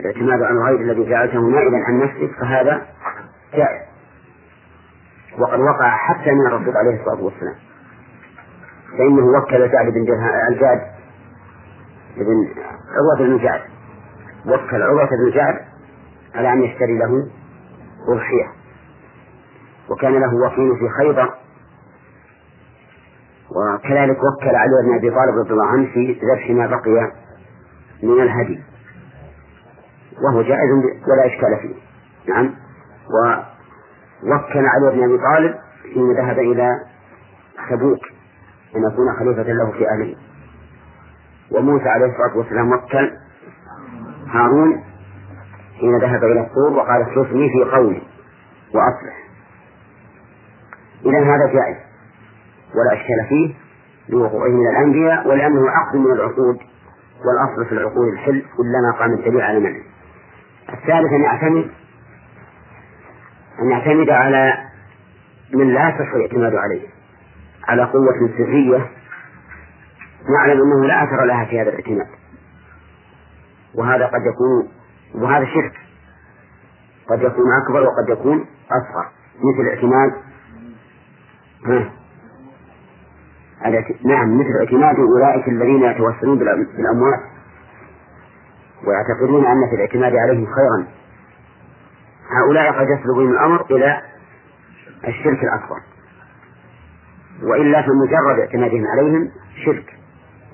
الاعتماد 0.00 0.42
على 0.42 0.58
الغير 0.58 0.80
الذي 0.80 1.10
جعلته 1.10 1.40
نائبا 1.40 1.76
عن 1.86 1.98
نفسك 1.98 2.40
فهذا 2.40 2.86
جائز. 3.54 3.82
وقد 5.38 5.60
وقع 5.60 5.96
حتى 5.96 6.30
من 6.30 6.46
الرسول 6.46 6.76
عليه 6.76 7.00
الصلاة 7.00 7.22
والسلام. 7.24 7.65
فإنه 8.98 9.26
وكل 9.26 9.70
سعد 9.70 9.86
بن 9.86 10.06
الجاد 10.50 10.80
بن 12.16 12.48
عروة 12.96 13.28
بن 13.28 13.44
جعد 13.44 13.60
وكل 14.46 14.82
عروة 14.82 15.08
بن 15.08 15.30
جعد 15.34 15.54
على 16.34 16.52
أن 16.52 16.62
يشتري 16.62 16.98
له 16.98 17.30
أضحية. 18.08 18.52
وكان 19.90 20.12
له 20.12 20.34
وكيل 20.34 20.76
في 20.78 20.88
خيبر. 20.98 21.34
وكذلك 23.50 24.16
وكل 24.16 24.56
علي 24.56 24.82
بن 24.84 24.94
أبي 24.94 25.10
طالب 25.10 25.38
رضي 25.38 25.50
الله 25.50 25.66
عنه 25.66 25.86
في 25.92 26.20
ذبح 26.22 26.50
ما 26.50 26.66
بقي 26.66 27.12
من 28.02 28.22
الهدي. 28.22 28.62
وهو 30.22 30.42
جائز 30.42 30.70
ولا 31.08 31.26
إشكال 31.26 31.58
فيه. 31.62 31.74
نعم. 32.32 32.54
ووكل 34.24 34.66
علي 34.66 34.96
بن 34.96 35.04
أبي 35.04 35.18
طالب 35.18 35.54
حين 35.94 36.12
ذهب 36.12 36.38
إلى 36.38 36.80
تبوك. 37.70 38.15
أن 38.76 38.92
يكون 38.92 39.16
خليفة 39.18 39.52
له 39.52 39.70
في 39.70 39.88
أهله. 39.90 40.16
وموسى 41.50 41.88
عليه 41.88 42.06
الصلاة 42.06 42.36
والسلام 42.36 42.72
وكل 42.72 43.12
هارون 44.28 44.84
حين 45.80 45.98
ذهب 45.98 46.24
إلى 46.24 46.40
الطور 46.40 46.72
وقال 46.78 47.02
اخلفني 47.02 47.48
في 47.48 47.70
قولي 47.76 48.02
وأصلح. 48.74 49.16
إذا 51.06 51.18
هذا 51.18 51.52
جائز. 51.52 51.76
ولا 52.74 53.00
إشكال 53.00 53.28
فيه 53.28 53.54
لوقوعه 54.08 54.48
من 54.48 54.66
الأنبياء 54.70 55.28
ولأنه 55.28 55.70
عقد 55.70 55.96
من 55.96 56.12
العقود 56.12 56.58
والأصل 57.24 57.66
في 57.68 57.72
العقود 57.72 58.08
الحل 58.12 58.42
كلما 58.56 58.98
قام 58.98 59.12
الدليل 59.12 59.40
على 59.40 59.60
منه. 59.60 59.82
الثالث 60.68 61.12
أن 61.12 61.22
يعتمد 61.22 61.70
أن 63.62 63.70
يعتمد 63.70 64.10
على 64.10 64.58
من 65.54 65.74
لا 65.74 65.88
يصح 65.88 66.14
الاعتماد 66.14 66.54
عليه. 66.54 66.95
على 67.68 67.84
قوة 67.84 68.30
سرية 68.38 68.90
نعلم 70.30 70.62
أنه 70.62 70.86
لا 70.86 71.04
أثر 71.04 71.24
لها 71.24 71.44
في 71.44 71.60
هذا 71.60 71.68
الاعتماد. 71.68 72.06
وهذا 73.74 74.06
قد 74.06 74.20
يكون 74.26 74.68
وهذا 75.14 75.44
شرك 75.44 75.72
قد 77.10 77.22
يكون 77.22 77.44
أكبر 77.62 77.80
وقد 77.80 78.08
يكون 78.08 78.46
أصغر. 78.70 79.06
مثل 79.38 79.68
اعتماد 79.68 80.12
نعم 84.04 84.38
مثل 84.40 84.58
اعتماد 84.60 84.96
أولئك 84.98 85.48
الذين 85.48 85.82
يتوسلون 85.82 86.38
بالأموات. 86.38 87.20
ويعتقدون 88.86 89.46
أن 89.46 89.68
في 89.70 89.76
الاعتماد 89.76 90.12
عليهم 90.16 90.46
خيرا. 90.46 90.86
هؤلاء 92.30 92.72
قد 92.72 92.86
يصل 92.88 93.14
بهم 93.14 93.30
الأمر 93.30 93.66
إلى 93.70 94.02
الشرك 95.08 95.44
الأكبر. 95.44 95.80
وإلا 97.42 97.82
فمجرد 97.82 98.38
اعتمادهم 98.38 98.86
عليهم 98.86 99.30
شرك 99.64 99.94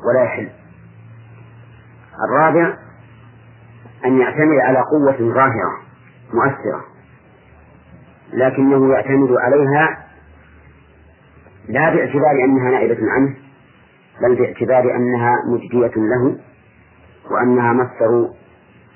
ولا 0.04 0.24
يحل. 0.24 0.48
الرابع 2.28 2.76
أن 4.04 4.18
يعتمد 4.20 4.58
على 4.58 4.78
قوة 4.78 5.34
ظاهرة 5.34 5.80
مؤثرة 6.32 6.84
لكنه 8.32 8.92
يعتمد 8.92 9.32
عليها 9.32 10.06
لا 11.68 11.94
باعتبار 11.94 12.44
أنها 12.44 12.70
نائبة 12.70 12.98
عنه 13.10 13.36
بل 14.22 14.34
باعتبار 14.36 14.96
أنها 14.96 15.36
مجدية 15.48 15.92
له 15.96 16.38
وأنها 17.30 17.72
مصدر 17.72 18.28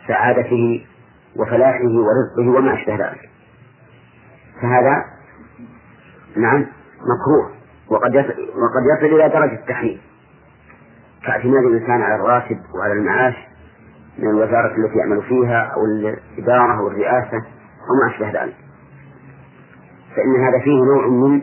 سعادته 0.08 0.86
وفلاحه 1.36 1.84
ورزقه 1.84 2.58
وما 2.58 2.74
أشبه 2.74 2.94
ذلك. 2.94 3.30
فهذا 4.62 5.04
نعم 6.36 6.66
مكروه. 7.00 7.55
وقد 7.90 8.14
يصل 8.14 8.32
وقد 8.40 8.82
يصل 8.96 9.14
إلى 9.14 9.28
درجة 9.28 9.54
التحريم. 9.60 10.00
كاعتماد 11.26 11.64
الإنسان 11.64 12.02
على 12.02 12.14
الراتب 12.14 12.58
وعلى 12.74 12.92
المعاش 12.92 13.34
من 14.18 14.28
الوزارة 14.28 14.66
التي 14.76 14.98
يعمل 14.98 15.22
فيها 15.22 15.60
أو 15.60 15.84
الإدارة 15.84 16.78
أو 16.78 16.88
الرئاسة 16.88 17.36
وما 17.88 18.14
أشبه 18.14 18.42
ذلك. 18.42 18.56
فإن 20.16 20.44
هذا 20.44 20.58
فيه 20.64 20.84
نوع 20.84 21.06
من 21.08 21.42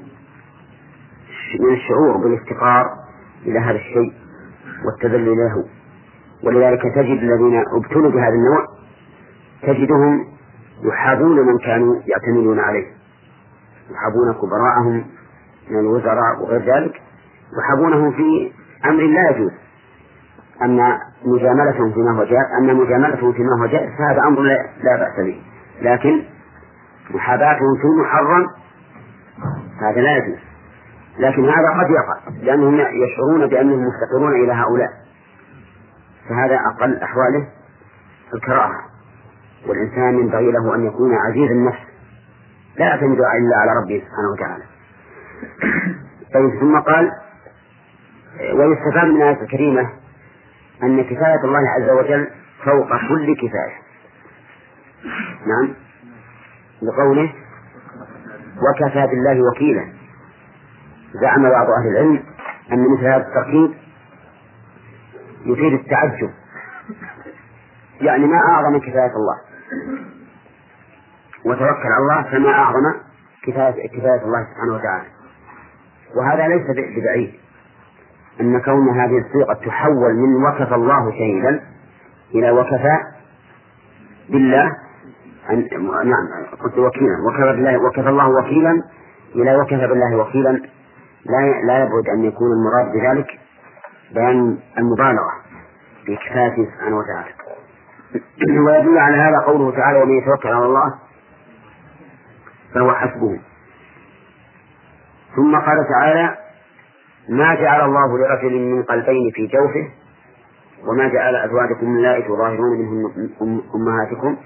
من 1.59 1.73
الشعور 1.73 2.17
بالافتقار 2.17 2.85
إلى 3.45 3.59
هذا 3.59 3.75
الشيء 3.77 4.13
والتذلل 4.85 5.37
له. 5.37 5.65
ولذلك 6.43 6.81
تجد 6.81 7.19
الذين 7.23 7.63
ابتلوا 7.77 8.11
بهذا 8.11 8.33
النوع 8.33 8.65
تجدهم 9.61 10.27
يحابون 10.83 11.39
من 11.39 11.57
كانوا 11.57 11.95
يعتمدون 12.05 12.59
عليه. 12.59 12.85
يحابون 13.91 14.33
كبراءهم 14.33 15.05
من 15.69 15.79
الوزراء 15.79 16.41
وغير 16.41 16.75
ذلك 16.75 17.01
يحابونهم 17.59 18.11
في 18.11 18.51
أمر 18.85 19.03
لا 19.03 19.29
يجوز. 19.29 19.51
أما 20.61 20.99
مجاملتهم 21.25 21.93
فيما 21.93 22.11
هو 22.11 22.23
جائز 22.23 22.45
أما 22.61 22.73
مجاملتهم 22.73 23.33
فيما 23.33 23.61
هو 23.61 23.65
جائز 23.65 23.89
فهذا 23.97 24.21
أمر 24.27 24.41
لا 24.41 24.97
بأس 24.97 25.25
به. 25.25 25.41
لكن 25.81 26.23
محاباتهم 27.09 27.75
في 27.81 27.87
المحرم 27.87 28.47
هذا 29.81 30.01
لا 30.01 30.17
يجوز. 30.17 30.39
لكن 31.19 31.43
هذا 31.49 31.69
قد 31.79 31.89
يقع 31.89 32.43
لأنهم 32.43 32.75
يشعرون 32.75 33.47
بأنهم 33.49 33.79
مفتقرون 33.79 34.43
إلى 34.43 34.53
هؤلاء. 34.53 34.89
فهذا 36.29 36.55
أقل 36.55 36.97
أحواله 36.97 37.47
الكراهة. 38.33 38.81
والإنسان 39.67 40.19
ينبغي 40.19 40.51
له 40.51 40.75
أن 40.75 40.85
يكون 40.85 41.15
عزيز 41.15 41.51
النفس 41.51 41.79
لا 42.77 42.85
يعتمد 42.85 43.17
إلا 43.17 43.57
على 43.61 43.71
ربه 43.83 44.03
سبحانه 44.05 44.31
وتعالى. 44.33 44.72
طيب 46.33 46.59
ثم 46.59 46.79
قال 46.79 47.11
ويستفاد 48.53 49.07
من 49.07 49.21
الآية 49.21 49.41
الكريمة 49.41 49.89
أن 50.83 51.03
كفاية 51.03 51.43
الله 51.43 51.69
عز 51.69 51.89
وجل 51.89 52.27
فوق 52.65 52.87
كل 52.87 53.35
كفاية. 53.35 53.83
نعم. 55.47 55.73
لقوله 56.81 57.33
وكفى 58.57 59.07
بالله 59.07 59.41
وكيلا. 59.49 59.93
زعم 61.21 61.49
بعض 61.49 61.67
أهل 61.69 61.87
العلم 61.87 62.23
أن 62.71 62.93
مثل 62.93 63.05
هذا 63.05 63.27
التركيب 63.27 63.73
يفيد 65.45 65.73
التعجب. 65.73 66.31
يعني 68.01 68.25
ما 68.25 68.37
أعظم 68.37 68.79
كفاية 68.79 69.13
الله. 69.15 69.37
وتوكل 71.45 71.87
على 71.91 72.01
الله 72.01 72.23
فما 72.31 72.49
أعظم 72.49 72.93
كفاية 73.43 73.87
كفاية 73.87 74.21
الله 74.25 74.47
سبحانه 74.51 74.73
وتعالى. 74.73 75.22
وهذا 76.15 76.47
ليس 76.47 76.63
ببعيد. 76.97 77.33
أن 78.41 78.61
كون 78.61 78.99
هذه 78.99 79.17
الصيغة 79.17 79.53
تحول 79.53 80.15
من 80.15 80.45
وكف 80.45 80.73
الله 80.73 81.11
شهيدا 81.11 81.63
إلى 82.35 82.51
وكفى 82.51 82.97
بالله 84.29 84.71
أن 85.49 85.67
نعم 85.83 86.45
قلت 86.63 86.77
وكيلا. 86.77 87.17
وكفى 87.27 87.55
بالله 87.57 87.77
وكفى 87.77 88.09
الله 88.09 88.29
وكيلا 88.29 88.83
إلى 89.35 89.55
وكفى 89.55 89.87
بالله 89.87 90.17
وكيلا. 90.17 90.51
لا 91.25 91.61
لا 91.67 91.77
يبعد 91.77 92.09
أن 92.17 92.23
يكون 92.23 92.47
المراد 92.51 92.91
بذلك 92.91 93.27
بيان 94.13 94.57
المبالغة 94.77 95.31
في 96.05 96.15
كفايته 96.15 96.65
سبحانه 96.75 96.97
وتعالى. 96.97 97.33
ويدل 98.67 98.97
على 98.97 99.17
هذا 99.17 99.37
قوله 99.45 99.71
تعالى 99.71 100.01
ومن 100.01 100.17
يتوكل 100.17 100.49
على 100.49 100.65
الله 100.65 100.93
فهو 102.73 102.91
حسبه. 102.91 103.39
ثم 105.35 105.55
قال 105.55 105.87
تعالى 105.89 106.37
ما 107.29 107.55
جعل 107.55 107.81
الله 107.81 108.17
لرجل 108.17 108.59
من 108.59 108.83
قلبين 108.83 109.31
في 109.35 109.47
جوفه 109.47 109.89
وما 110.87 111.07
جعل 111.07 111.35
أزواجكم 111.35 111.85
اللائي 111.85 112.21
تظاهرون 112.21 112.77
منهن 112.79 113.61
أمهاتكم 113.75 114.37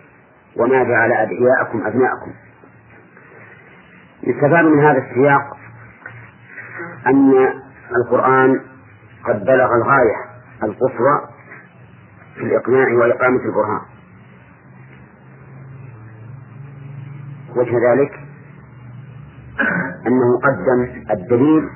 وما 0.57 0.83
جعل 0.83 1.11
أدعياءكم 1.11 1.87
أبناءكم. 1.87 2.31
يستفاد 4.23 4.65
من 4.65 4.79
هذا 4.79 4.97
السياق 4.97 5.57
أن 7.07 7.53
القرآن 7.95 8.61
قد 9.25 9.45
بلغ 9.45 9.69
الغاية 9.75 10.15
القصوى 10.63 11.21
في 12.35 12.41
الإقناع 12.43 12.93
وإقامة 12.93 13.39
البرهان. 13.39 13.81
وجه 17.55 17.91
ذلك 17.91 18.26
أنه 20.07 20.39
قدم 20.43 21.03
الدليل 21.11 21.69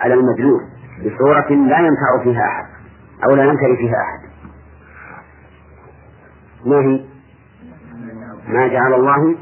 على 0.00 0.14
المدلول 0.14 0.60
بصورة 0.98 1.48
لا 1.50 1.78
ينفع 1.78 2.24
فيها 2.24 2.42
أحد 2.48 2.66
أو 3.24 3.34
لا 3.34 3.44
ينكر 3.44 3.76
فيها 3.76 3.96
أحد. 3.96 4.26
ما 6.66 6.76
هي؟ 6.76 7.04
ما 8.48 8.68
جعل 8.68 8.94
الله 8.94 9.36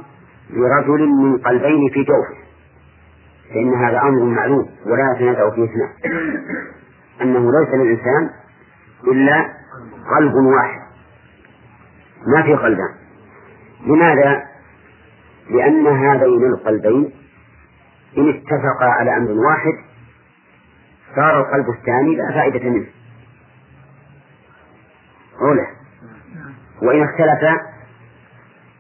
لرجل 0.51 1.09
من 1.09 1.39
قلبين 1.39 1.91
في 1.93 2.05
جوفه. 2.05 2.45
فإن 3.51 3.75
هذا 3.75 4.01
أمر 4.01 4.25
معلوم 4.25 4.69
ولا 4.87 5.15
يتنازع 5.17 5.51
فيه 5.51 5.65
إثنان. 5.65 5.89
أنه 7.23 7.51
ليس 7.53 7.75
للإنسان 7.75 8.31
إلا 9.13 9.47
قلب 10.17 10.35
واحد. 10.35 10.81
ما 12.27 12.43
في 12.43 12.55
قلبان. 12.55 12.95
لماذا؟ 13.87 14.43
لأن 15.51 15.87
هذين 15.87 16.45
القلبين 16.45 17.11
إن 18.19 18.29
اتفقا 18.29 18.87
على 18.87 19.17
أمر 19.17 19.31
واحد 19.31 19.73
صار 21.17 21.41
القلب 21.41 21.71
الثاني 21.71 22.17
لا 22.17 22.33
فائدة 22.35 22.71
منه. 22.71 22.87
أولى. 25.41 25.67
وإن 26.83 27.03
اختلفا 27.03 27.61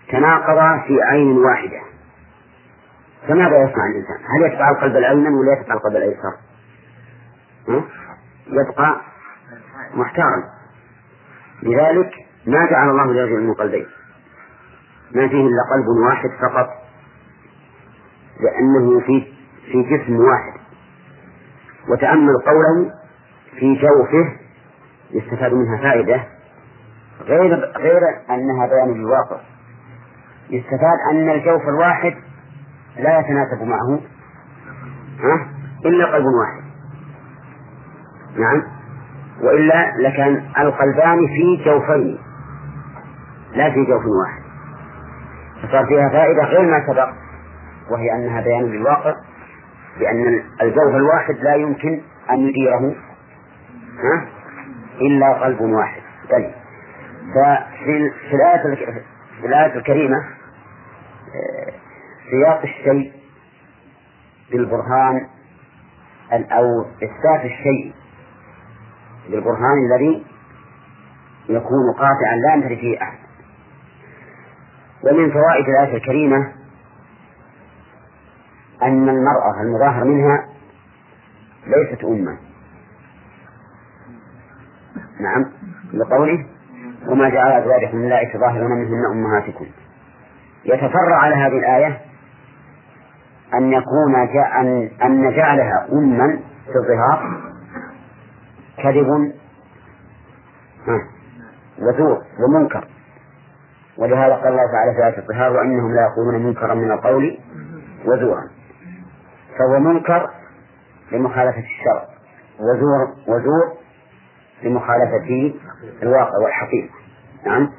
تناقضا 0.08 0.78
في 0.86 1.02
عين 1.02 1.38
واحدة. 1.38 1.80
فماذا 3.28 3.62
يصنع 3.62 3.86
الإنسان؟ 3.86 4.16
هل 4.16 4.52
يتبع 4.52 4.70
القلب 4.70 4.96
الأيمن 4.96 5.34
ولا 5.34 5.52
يتبع 5.52 5.74
القلب 5.74 5.96
الأيسر؟ 5.96 6.36
يبقى 8.46 9.00
محتارا. 9.94 10.42
لذلك 11.62 12.12
ما 12.46 12.70
جعل 12.70 12.90
الله 12.90 13.12
لرجل 13.12 13.42
من 13.42 13.54
قلبين. 13.54 13.86
ما 15.14 15.28
فيه 15.28 15.46
إلا 15.46 15.62
قلب 15.74 15.86
واحد 16.08 16.30
فقط. 16.42 16.83
لأنه 18.40 19.00
في 19.00 19.26
في 19.72 19.82
جسم 19.82 20.16
واحد. 20.16 20.60
وتأمل 21.88 22.32
قوله 22.46 22.92
في 23.58 23.74
جوفه 23.74 24.32
يستفاد 25.10 25.52
منها 25.52 25.82
فائدة 25.82 26.24
غير 27.20 27.54
غير 27.76 28.02
أنها 28.30 28.66
بيان 28.66 28.94
للواقع. 28.94 29.40
يستفاد 30.50 30.98
أن 31.10 31.30
الجوف 31.30 31.62
الواحد 31.68 32.14
لا 32.96 33.18
يتناسب 33.18 33.62
معه. 33.62 34.00
ها؟ 35.20 35.48
إلا 35.86 36.06
قلب 36.06 36.24
واحد. 36.24 36.64
نعم. 38.36 38.62
وإلا 39.42 39.92
لكان 40.00 40.42
القلبان 40.58 41.18
في 41.26 41.64
جوفين 41.64 42.18
لا 43.52 43.70
في 43.70 43.84
جوف 43.84 44.02
واحد. 44.06 44.42
فصار 45.62 45.86
فيها 45.86 46.08
فائدة 46.08 46.44
غير 46.44 46.70
ما 46.70 46.86
سبق. 46.86 47.23
وهي 47.90 48.12
أنها 48.12 48.40
بيان 48.40 48.62
للواقع 48.62 49.14
بأن 50.00 50.42
الجوف 50.62 50.94
الواحد 50.94 51.34
لا 51.34 51.54
يمكن 51.54 52.02
أن 52.30 52.38
يديره 52.40 52.94
ها؟ 53.98 54.28
إلا 55.00 55.32
قلب 55.32 55.60
واحد. 55.60 56.02
طيب. 56.30 56.50
ففي 57.34 58.10
في 58.30 58.36
الآية 58.36 58.74
في 59.40 59.46
الآية 59.46 59.74
الكريمة 59.74 60.16
آه، 60.16 61.72
سياق 62.30 62.62
الشيء 62.62 63.12
بالبرهان 64.50 65.26
أو 66.32 66.86
إثبات 66.96 67.44
الشيء 67.44 67.94
بالبرهان 69.30 69.78
الذي 69.90 70.24
يكون 71.48 71.92
قاطعا 71.92 72.36
لا 72.36 72.54
ينتهي 72.54 72.76
فيه 72.76 73.02
أحد. 73.02 73.18
ومن 75.04 75.30
فوائد 75.30 75.68
الآية 75.68 75.96
الكريمة 75.96 76.63
أن 78.84 79.08
المرأة 79.08 79.60
المظاهر 79.60 80.04
منها 80.04 80.46
ليست 81.66 82.04
أما 82.04 82.36
نعم. 85.20 85.46
لقوله 85.92 86.46
وما 87.08 87.28
جعل 87.28 87.52
أزواجكم 87.52 87.96
اللائي 87.96 88.32
تظاهرون 88.32 88.70
منهن 88.70 89.04
أمهاتكم. 89.12 89.66
يتفرع 90.64 91.16
على 91.16 91.34
هذه 91.34 91.58
الآية 91.58 92.00
أن 93.54 93.72
يكون 93.72 94.14
أن 94.60 94.90
أن 95.02 95.36
جعلها 95.36 95.88
أما 95.92 96.40
في 96.66 96.78
الظهار 96.78 97.40
كذب 98.82 99.32
وزور 101.78 102.22
ومنكر. 102.40 102.88
ولهذا 103.98 104.34
قال 104.34 104.48
الله 104.48 104.72
تعالى 104.72 104.94
في 104.94 105.06
آية 105.06 105.18
الظهار 105.18 105.52
وإنهم 105.52 105.94
لا 105.94 106.02
يقولون 106.02 106.46
منكرا 106.46 106.74
من 106.74 106.90
القول 106.92 107.38
وزورا. 108.04 108.53
فهو 109.58 109.78
منكر 109.78 110.30
لمخالفة 111.12 111.58
الشرع 111.60 112.08
وزور 112.58 113.14
وزور 113.26 113.78
لمخالفة 114.62 115.54
الواقع 116.02 116.38
والحقيقة. 116.44 116.94
نعم؟ 117.46 117.70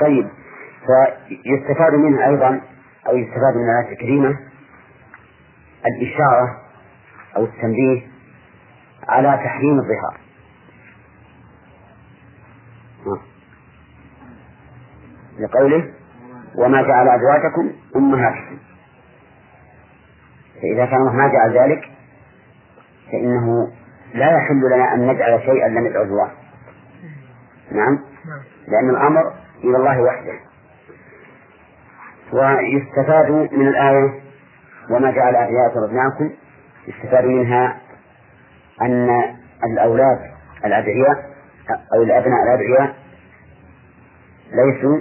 طيب 0.00 0.28
فيستفاد 0.86 1.94
منها 1.94 2.28
أيضا 2.28 2.60
أو 3.08 3.16
يستفاد 3.16 3.56
من 3.56 3.70
الآية 3.70 3.92
الكريمة 3.92 4.38
الإشارة 5.86 6.58
أو 7.36 7.44
التنبيه 7.44 8.02
على 9.08 9.40
تحريم 9.44 9.78
الظهار. 9.78 10.20
لقوله 15.38 15.92
وما 16.54 16.82
جعل 16.82 17.08
أزواجكم 17.08 17.72
أمهاتكم 17.96 18.58
فإذا 20.62 20.86
كان 20.86 21.00
الله 21.00 21.12
ما 21.12 21.28
جعل 21.28 21.58
ذلك 21.58 21.90
فإنه 23.12 23.72
لا 24.14 24.36
يحل 24.36 24.60
لنا 24.74 24.94
أن 24.94 25.06
نجعل 25.06 25.40
شيئا 25.40 25.68
لم 25.68 25.86
يدعو 25.86 26.02
الله. 26.02 26.30
نعم؟ 27.72 27.98
لأن 28.68 28.90
الأمر 28.90 29.32
إلى 29.64 29.76
الله 29.76 30.02
وحده. 30.02 30.32
ويستفاد 32.32 33.30
من 33.30 33.68
الآية 33.68 34.20
وما 34.90 35.10
جعل 35.10 35.36
أدعياءكم 35.36 35.80
أبناءكم 35.84 36.30
يستفاد 36.88 37.24
منها 37.24 37.76
أن 38.82 39.08
الأولاد 39.72 40.18
الأدعياء 40.64 41.32
أو 41.94 42.02
الأبناء 42.02 42.42
الأدعياء 42.42 42.94
ليسوا 44.52 45.00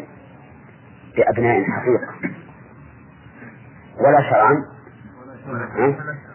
بأبناء 1.17 1.63
حقيقة. 1.63 2.35
ولا 3.99 4.29
شرعا 4.29 4.55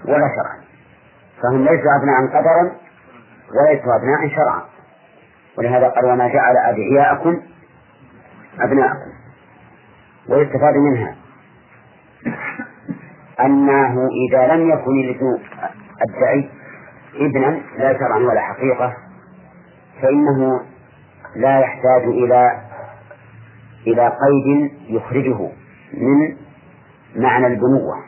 ولا 0.05 0.29
شرعا. 0.37 0.61
فهم 1.43 1.59
ليسوا 1.65 1.97
أبناء 2.01 2.27
قدرا 2.29 2.73
وليسوا 3.55 3.97
أبناء 3.97 4.29
شرعا. 4.37 4.63
ولهذا 5.59 5.89
قال 5.89 6.05
وما 6.05 6.29
جعل 6.29 6.57
أدعياءكم 6.57 7.41
أبناءكم. 8.61 9.11
ويستفاد 10.29 10.75
منها 10.75 11.15
أنه 13.41 14.09
إذا 14.29 14.55
لم 14.55 14.71
يكن 14.71 15.01
الابن 15.01 15.39
الدعي 16.09 16.51
ابنا 17.15 17.61
لا 17.79 17.99
شرعا 17.99 18.19
ولا 18.19 18.41
حقيقة 18.41 18.97
فإنه 20.03 20.61
لا 21.37 21.61
يحتاج 21.61 22.03
إلى 22.03 22.61
إلى 23.87 24.09
قيد 24.09 24.73
يخرجه 24.89 25.51
من 25.95 26.37
معنى 27.17 27.47
البنوة. 27.47 28.03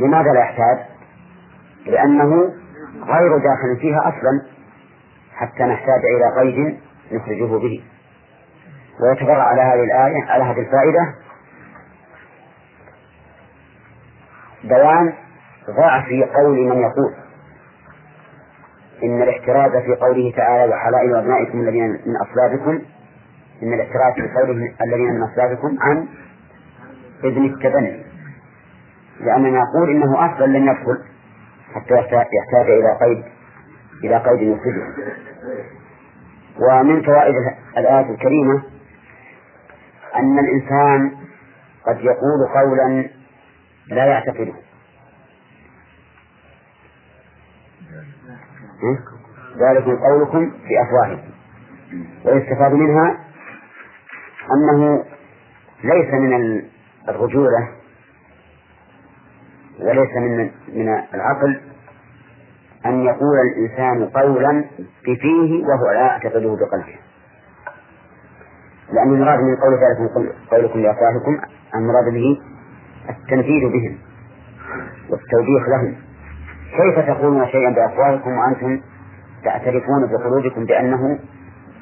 لماذا 0.00 0.32
لا 0.32 0.40
يحتاج؟ 0.40 0.78
لأنه 1.86 2.54
غير 3.04 3.38
داخل 3.38 3.80
فيها 3.80 3.98
أصلا 4.08 4.42
حتى 5.34 5.62
نحتاج 5.62 6.00
إلى 6.04 6.40
قيد 6.40 6.78
نخرجه 7.12 7.58
به. 7.58 7.84
ويتفرع 9.00 9.42
على 9.42 9.60
هذه 9.62 9.84
الآية 9.84 10.24
على 10.24 10.44
هذه 10.44 10.60
الفائدة 10.60 11.14
بيان 14.64 15.12
ضعف 15.76 16.06
قول 16.36 16.68
من 16.68 16.80
يقول. 16.80 17.14
إن 19.02 19.22
الاحتراز 19.22 19.82
في 19.82 19.94
قوله 19.94 20.32
تعالى 20.36 20.74
وحلائل 20.74 21.16
أبنائكم 21.16 21.60
الذين 21.60 21.90
من 21.90 22.16
أصلابكم 22.16 22.82
إن 23.62 23.72
الاحتراز 23.72 24.14
في 24.14 24.40
قوله 24.40 24.74
الذين 24.82 25.14
من 25.14 25.22
أصلابكم 25.22 25.76
عن 25.80 26.08
ابن 27.24 27.44
التبني. 27.44 27.99
لأننا 29.20 29.60
نقول 29.62 29.90
إنه 29.90 30.26
أصلا 30.32 30.46
لن 30.46 30.68
يدخل 30.68 30.98
حتى 31.74 31.94
يحتاج 31.94 32.70
إلى 32.70 32.98
قيد 33.00 33.24
إلى 34.04 34.16
قيد 34.16 34.40
يخرجه 34.40 34.86
ومن 36.60 37.02
فوائد 37.02 37.34
الآية 37.78 38.10
الكريمة 38.10 38.62
أن 40.16 40.38
الإنسان 40.38 41.16
قد 41.86 42.00
يقول 42.00 42.48
قولا 42.54 43.08
لا 43.88 44.04
يعتقده. 44.04 44.52
ذلك 49.58 49.84
قولكم 49.84 50.50
في 50.50 50.82
أفواهكم. 50.82 51.30
ويستفاد 52.24 52.72
منها 52.72 53.18
أنه 54.56 55.04
ليس 55.84 56.14
من 56.14 56.62
الرجولة 57.08 57.68
وليس 59.82 60.16
من 60.16 60.50
من 60.74 60.88
العقل 61.14 61.60
أن 62.86 63.04
يقول 63.04 63.38
الإنسان 63.38 64.08
قولا 64.08 64.64
بفيه 65.02 65.64
وهو 65.66 65.90
لا 65.92 66.00
يعتقده 66.00 66.56
بقلبه. 66.56 66.98
لأن 68.92 69.14
المراد 69.14 69.38
من 69.38 69.56
قول 69.56 69.72
ذلك 69.74 70.26
قولكم 70.50 70.78
لأفواهكم 70.78 71.40
المراد 71.74 72.12
به 72.12 72.40
التنفيذ 73.10 73.62
بهم 73.72 73.98
والتوبيخ 75.10 75.68
لهم. 75.68 75.94
كيف 76.76 77.06
تقولون 77.06 77.46
شيئا 77.46 77.70
بأفواهكم 77.70 78.30
وأنتم 78.38 78.80
تعترفون 79.44 80.06
بقلوبكم 80.12 80.64
بأنه 80.64 81.18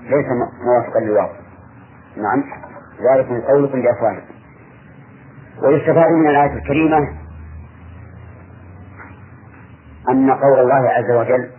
ليس 0.03 0.27
موافقا 0.67 1.01
للواقع؟ 1.01 1.37
نعم 2.17 2.45
ذلك 3.11 3.31
من 3.31 3.41
قولكم 3.41 3.83
بأفواهكم. 3.83 4.35
ويستفاد 5.63 6.11
من 6.11 6.29
الآية 6.29 6.53
الكريمة 6.53 7.28
أن 10.11 10.31
قول 10.31 10.61
الله 10.61 10.91
عز 10.91 11.11
وجل 11.11 11.51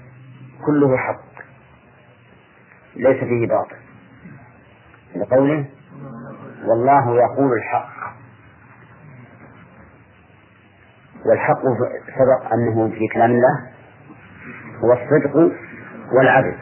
كله 0.65 0.97
حق 0.97 1.29
ليس 2.95 3.23
فيه 3.23 3.47
باطل. 3.47 3.75
لقوله 5.15 5.65
والله 6.65 7.15
يقول 7.15 7.53
الحق. 7.57 7.89
والحق 11.25 11.61
سبق 12.17 12.53
أنه 12.53 12.89
في 12.89 13.07
كلام 13.13 13.31
الله 13.31 13.69
هو 14.83 14.93
الصدق 14.93 15.35
والعدل. 16.17 16.55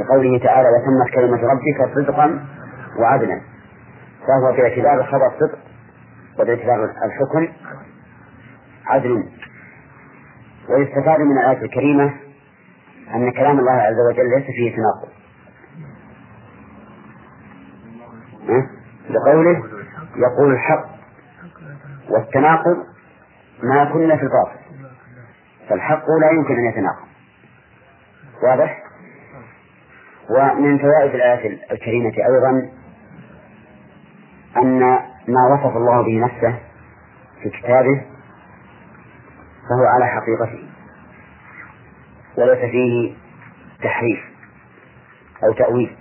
لقوله 0.00 0.38
تعالى 0.38 0.68
وتمت 0.68 1.14
كلمة 1.14 1.40
ربك 1.52 1.94
صدقا 1.94 2.46
وعدلا. 2.98 3.40
فهو 4.20 4.56
باعتبار 4.56 5.00
الخبر 5.00 5.30
صدق 5.40 5.58
وباعتبار 6.38 6.84
الحكم 6.84 7.48
عدل. 8.86 9.28
ويستفاد 10.68 11.20
من 11.20 11.38
الآية 11.38 11.62
الكريمة 11.64 12.14
أن 13.14 13.30
كلام 13.30 13.58
الله 13.58 13.72
عز 13.72 13.96
وجل 14.10 14.30
ليس 14.36 14.46
فيه 14.46 14.76
تناقض. 14.76 15.08
لقوله 19.10 19.62
يقول 20.16 20.52
الحق 20.52 20.86
والتناقض 22.10 22.76
ما 23.62 23.84
كنا 23.84 24.16
في 24.16 24.22
الباطل. 24.22 24.58
فالحق 25.68 26.04
لا 26.20 26.30
يمكن 26.30 26.54
أن 26.54 26.64
يتناقض. 26.64 27.08
واضح؟ 28.42 28.82
ومن 30.30 30.78
فوائد 30.78 31.14
الآية 31.14 31.58
الكريمة 31.72 32.12
أيضا 32.16 32.70
أن 34.56 34.80
ما 35.28 35.54
وصف 35.54 35.76
الله 35.76 36.02
به 36.02 36.24
نفسه 36.24 36.58
في 37.42 37.50
كتابه 37.50 38.02
فهو 39.68 39.84
على 39.94 40.06
حقيقته. 40.06 40.68
وليس 42.38 42.70
فيه 42.70 43.14
تحريف 43.82 44.20
أو 45.44 45.52
تأويل. 45.52 45.96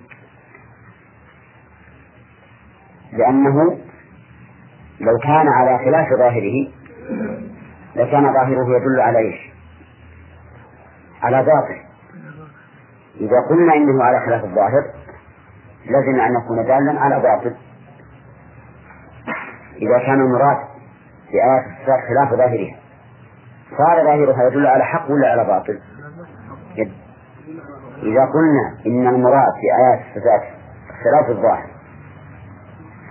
لأنه 3.13 3.79
لو 4.99 5.17
كان 5.23 5.47
على 5.47 5.77
خلاف 5.85 6.07
ظاهره 6.19 6.67
لكان 7.95 8.33
ظاهره 8.33 8.77
يدل 8.77 8.99
على 9.01 9.17
إيش؟ 9.17 9.53
على 11.21 11.37
باطل. 11.37 11.81
إذا 13.19 13.37
قلنا 13.49 13.73
إنه 13.75 14.03
على 14.03 14.25
خلاف 14.25 14.43
الظاهر 14.43 14.93
لازم 15.85 16.19
أن 16.19 16.31
يكون 16.43 16.65
دالا 16.65 16.99
على 16.99 17.19
باطل. 17.19 17.55
إذا 19.75 20.05
كان 20.05 20.21
المراد 20.21 20.57
في 21.29 21.33
آيات 21.33 21.65
الصفات 21.65 21.99
خلاف 22.09 22.33
ظاهرها 22.33 22.82
صار 23.77 24.03
ظاهرها 24.03 24.47
يدل 24.47 24.67
على 24.67 24.83
حق 24.83 25.11
ولا 25.11 25.31
على 25.31 25.45
باطل؟ 25.45 25.79
إذا 28.03 28.25
قلنا 28.25 28.77
إن 28.85 29.07
المراد 29.07 29.53
في 29.61 29.67
آيات 29.83 29.99
الصفات 29.99 30.41
خلاف 31.03 31.37
الظاهر 31.37 31.69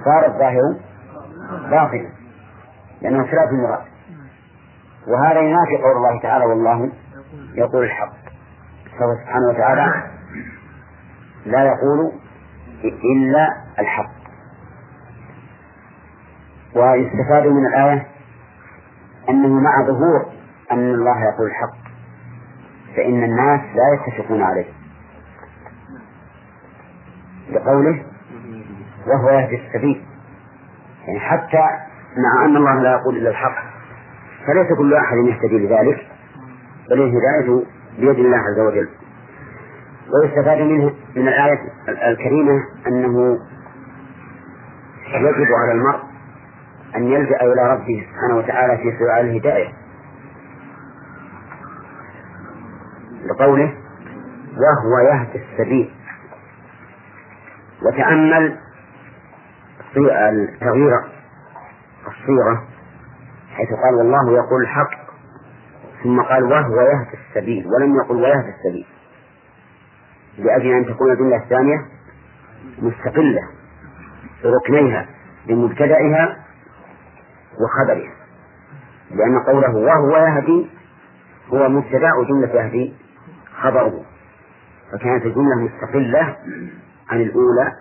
صار 0.05 0.27
الظاهر 0.27 0.77
باطلا 1.71 2.09
لأنه 3.03 3.27
خلاف 3.27 3.49
المراد. 3.51 3.85
وهذا 5.09 5.41
ينافي 5.41 5.77
قول 5.77 5.97
الله 5.97 6.21
تعالى 6.23 6.45
والله 6.45 6.91
يقول 7.55 7.85
الحق. 7.85 8.15
فهو 8.99 9.15
سبحانه 9.25 9.49
وتعالى 9.49 10.11
لا 11.47 11.65
يقول 11.65 12.13
إلا 12.85 13.49
الحق. 13.79 14.13
ويستفاد 16.77 17.47
من 17.47 17.67
الآية 17.67 18.07
أنه 19.29 19.49
مع 19.49 19.87
ظهور 19.87 20.42
أن 20.73 20.95
الله 20.95 21.25
يقول 21.25 21.47
الحق. 21.47 21.83
فإن 22.97 23.25
الناس 23.25 23.61
لا 23.61 23.95
يتفقون 23.95 24.43
عليه. 24.43 24.67
لقوله 27.51 28.03
وهو 29.07 29.31
يهدي 29.31 29.57
السبيل. 29.67 30.05
يعني 31.07 31.21
حتى 31.21 31.65
مع 32.17 32.45
أن 32.45 32.57
الله 32.57 32.75
لا 32.83 32.91
يقول 32.91 33.17
إلا 33.17 33.31
الحق 33.31 33.55
فليس 34.47 34.79
كل 34.79 34.95
أحد 34.95 35.17
يهتدي 35.17 35.59
لذلك 35.59 36.07
بل 36.91 37.03
الهداية 37.03 37.65
بيد 37.99 38.19
الله 38.19 38.39
عز 38.39 38.59
وجل. 38.59 38.89
ويستفاد 40.13 40.59
منه 40.59 40.95
من 41.17 41.29
الآية 41.29 41.59
الكريمة 41.89 42.65
أنه 42.87 43.39
يجب 45.15 45.49
على 45.63 45.73
المرء 45.73 46.01
أن 46.97 47.05
يلجأ 47.05 47.37
إلى 47.43 47.73
ربه 47.73 48.07
سبحانه 48.11 48.37
وتعالى 48.37 48.77
في 48.77 48.99
سؤال 48.99 49.27
الهداية. 49.27 49.82
لقوله 53.43 53.75
وهو 54.53 54.99
يهدي 55.13 55.43
السبيل. 55.45 55.91
وتأمل 57.83 58.59
تغيير 60.61 60.93
الصيغة 62.07 62.65
حيث 63.55 63.69
قال 63.69 63.95
والله 63.95 64.33
يقول 64.33 64.63
الحق 64.63 64.91
ثم 66.03 66.23
قال 66.23 66.45
وهو 66.45 66.81
يهدي 66.81 67.19
السبيل 67.29 67.67
ولم 67.67 67.97
يقل 67.97 68.17
ويهدي 68.17 68.49
السبيل. 68.59 68.87
لأجل 70.39 70.73
أن 70.73 70.87
تكون 70.87 71.13
الجملة 71.13 71.37
الثانية 71.37 71.77
مستقلة 72.79 73.43
بركنيها 74.45 75.07
بمبتدئها 75.49 76.37
وخبرها 77.61 78.13
لأن 79.11 79.39
قوله 79.39 79.75
وهو 79.77 80.17
يهدي 80.17 80.71
هو 81.53 81.69
مبتدأ 81.69 82.11
جملة 82.29 82.49
يهدي 82.55 82.95
خبره. 83.63 84.05
فكانت 84.93 85.27
الجملة 85.27 85.55
مستقلة 85.57 86.37
عن 87.11 87.21
الأولى 87.21 87.73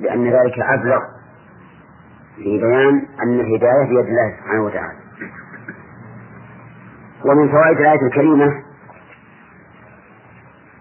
لأن 0.00 0.24
ذلك 0.30 0.58
أبلغ 0.58 1.00
في 2.36 2.58
بيان 2.58 3.06
أن 3.22 3.40
الهداية 3.40 3.88
بيد 3.88 4.06
الله 4.06 4.36
سبحانه 4.40 4.64
وتعالى. 4.64 4.98
ومن 7.24 7.48
فوائد 7.48 7.78
الآية 7.78 8.06
الكريمة 8.06 8.64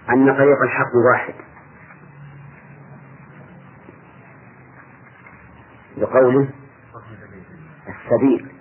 أن 0.10 0.34
طريق 0.38 0.62
الحق 0.62 0.95
واحد. 1.12 1.34
بقوله 5.97 6.49
السبيل 7.88 8.52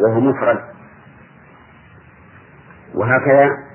وهو 0.00 0.20
مفرد. 0.20 0.64
وهكذا 2.94 3.66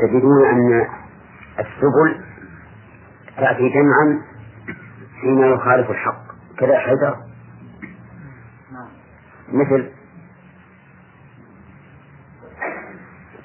تجدون 0.00 0.46
أن 0.46 0.86
السبل 1.58 2.24
تأتي 3.36 3.68
جمعا 3.68 4.22
فيما 5.20 5.46
يخالف 5.46 5.90
الحق 5.90 6.22
كذا 6.58 6.78
حذر 6.78 7.16
مثل 9.48 9.90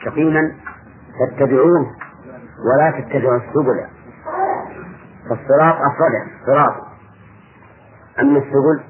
يقينا 0.06 0.56
فاتبعوه 1.20 1.96
ولا 2.66 2.92
تتبعوا 2.92 3.38
السبل 3.38 3.88
فالصراط 5.30 5.76
أفرده 5.76 6.26
صراط. 6.46 6.86
أما 8.20 8.40
السبل 8.40 8.84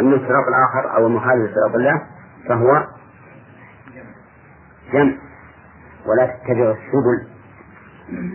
أما 0.00 0.16
الصراط 0.16 0.44
الآخر 0.48 0.96
أو 0.96 1.06
المخالف 1.06 1.50
لصراط 1.50 1.74
الله 1.74 2.02
فهو 2.48 2.86
جمع. 4.92 5.12
ولا 6.06 6.26
تتبعوا 6.26 6.74
السبل. 6.74 7.34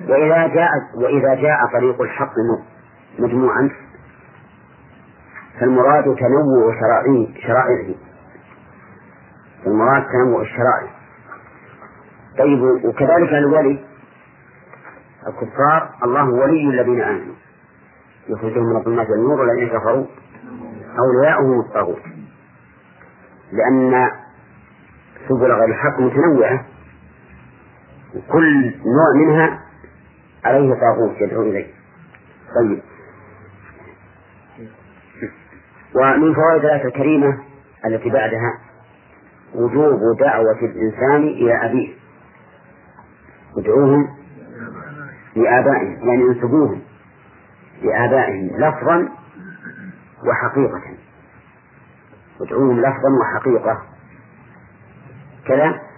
وإذا 0.09 0.47
جاء 0.47 0.69
وإذا 0.95 1.35
جاء 1.35 1.57
طريق 1.73 2.01
الحق 2.01 2.33
مجموعا 3.19 3.69
فالمراد 5.59 6.03
تنوع 6.03 6.75
شرائعه. 7.41 7.95
المراد 9.67 10.03
تنوع 10.03 10.41
الشرائع. 10.41 10.91
طيب 12.37 12.61
وكذلك 12.61 13.33
الولي. 13.33 13.85
الكفار 15.27 15.89
الله 16.03 16.29
ولي 16.29 16.69
الذين 16.69 17.01
آمنوا. 17.01 17.35
يخرجهم 18.29 18.63
من 18.63 18.75
الظلمات 18.75 19.07
النور 19.09 19.41
والذين 19.41 19.69
كفروا. 19.69 20.05
أولياؤهم 20.99 21.59
الطاغوت. 21.59 22.01
لأن 23.51 24.11
سبل 25.29 25.51
غير 25.51 25.65
الحق 25.65 25.99
متنوعة. 25.99 26.65
وكل 28.15 28.73
نوع 28.85 29.13
منها 29.15 29.59
عليه 30.45 30.73
طاغوت 30.73 31.21
يدعو 31.21 31.41
إليه. 31.41 31.67
طيب. 32.55 32.81
ومن 35.95 36.33
فوائد 36.35 36.65
الآية 36.65 36.85
الكريمة 36.85 37.37
التي 37.85 38.09
بعدها 38.09 38.59
وجوب 39.55 40.17
دعوة 40.19 40.59
الإنسان 40.61 41.27
إلى 41.27 41.65
أبيه. 41.65 41.93
ادعوهم 43.57 44.15
لآبائهم 45.35 46.07
يعني 46.07 46.23
انسبوهم 46.23 46.81
لآبائهم 47.81 48.47
لفظا 48.57 49.09
وحقيقة. 50.27 50.81
ادعوهم 52.41 52.79
لفظا 52.79 53.09
وحقيقة. 53.21 53.81
كذا؟ 55.47 55.88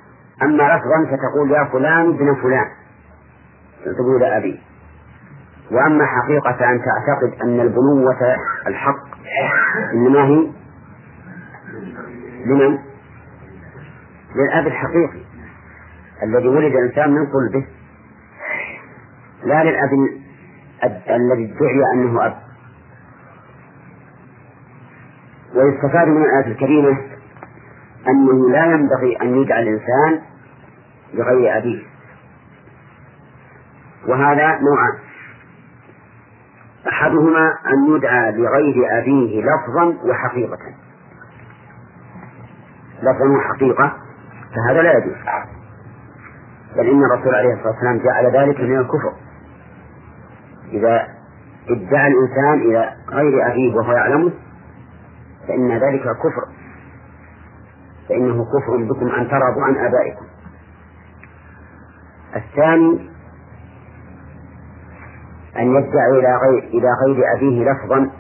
أما 0.44 0.64
لفظا 0.64 1.06
فتقول 1.18 1.52
يا 1.52 1.64
فلان 1.64 2.10
ابن 2.10 2.36
فلان. 2.42 2.66
إلى 4.18 4.38
أبيه 4.38 4.60
وأما 5.72 6.06
حقيقة 6.06 6.70
أن 6.72 6.82
تعتقد 6.82 7.42
أن 7.44 7.60
البنوة 7.60 8.36
الحق 8.68 9.04
إنما 9.94 10.24
هي 10.24 10.48
لمن؟ 12.46 12.78
للأب 14.36 14.68
الحقيقي. 14.68 15.20
الذي 16.24 16.48
ولد 16.48 16.76
الإنسان 16.76 17.12
من 17.12 17.28
صلبه 17.32 17.66
لا 19.44 19.64
للأب 19.64 19.90
الذي 21.10 21.54
ادعي 21.56 21.82
أنه 21.94 22.26
أب. 22.26 22.34
ويستفاد 25.56 26.08
من 26.08 26.24
الآية 26.24 26.52
الكريمة 26.52 26.98
أنه 28.08 28.50
لا 28.50 28.66
ينبغي 28.66 29.18
أن 29.22 29.42
يدعى 29.42 29.62
الإنسان 29.64 30.31
بغير 31.14 31.58
أبيه. 31.58 31.84
وهذا 34.08 34.48
نوعان 34.48 34.98
أحدهما 36.88 37.54
أن 37.74 37.96
يدعى 37.96 38.32
بغير 38.32 39.00
أبيه 39.00 39.42
لفظا 39.42 39.98
وحقيقة. 40.10 40.60
لفظا 43.02 43.38
وحقيقة 43.38 43.98
فهذا 44.56 44.82
لا 44.82 44.98
يجوز. 44.98 45.16
بل 46.76 46.88
إن 46.88 47.04
الرسول 47.04 47.36
عليه 47.36 47.54
الصلاة 47.54 47.72
والسلام 47.72 47.98
جعل 47.98 48.26
ذلك 48.26 48.60
من 48.60 48.78
الكفر. 48.78 49.14
إذا 50.72 51.08
ادعى 51.70 52.08
الإنسان 52.08 52.54
إلى 52.54 52.94
غير 53.10 53.52
أبيه 53.52 53.76
وهو 53.76 53.92
يعلمه 53.92 54.32
فإن 55.48 55.72
ذلك 55.72 56.04
كفر. 56.04 56.46
فإنه 58.10 58.46
كفر 58.46 58.78
بكم 58.78 59.08
أن 59.08 59.30
ترضوا 59.30 59.64
عن 59.64 59.76
آبائكم. 59.76 60.31
الثاني 62.36 63.10
أن 65.58 65.76
يدعي 65.76 66.20
إلى 66.20 66.38
غير 66.38 66.64
إلى 66.64 66.90
غير 67.06 67.24
أبيه 67.38 67.72
لفظا 67.72 68.12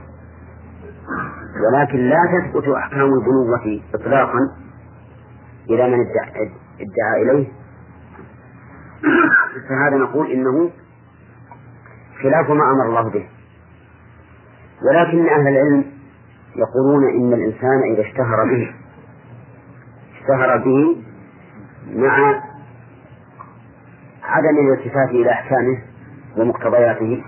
ولكن 1.65 1.97
لا 1.97 2.17
تثبت 2.34 2.67
أحكام 2.67 3.10
البنوة 3.13 3.82
إطلاقا 3.93 4.39
إلى 5.69 5.88
من 5.89 6.06
ادعى, 6.80 7.21
إليه. 7.21 7.47
فهذا 9.69 9.97
نقول 9.97 10.32
إنه 10.32 10.69
خلاف 12.24 12.50
ما 12.50 12.63
أمر 12.71 12.86
الله 12.89 13.10
به. 13.10 13.28
ولكن 14.89 15.28
أهل 15.30 15.47
العلم 15.47 15.86
يقولون 16.56 17.10
إن 17.10 17.34
الإنسان 17.34 17.82
إذا 17.93 18.02
اشتهر 18.02 18.45
به 18.45 18.74
اشتهر 20.15 20.58
به 20.58 21.04
مع 21.93 22.43
عدم 24.32 24.58
الالتفات 24.60 25.10
إلى 25.10 25.32
أحكامه 25.32 25.82
ومقتضياته 26.38 27.24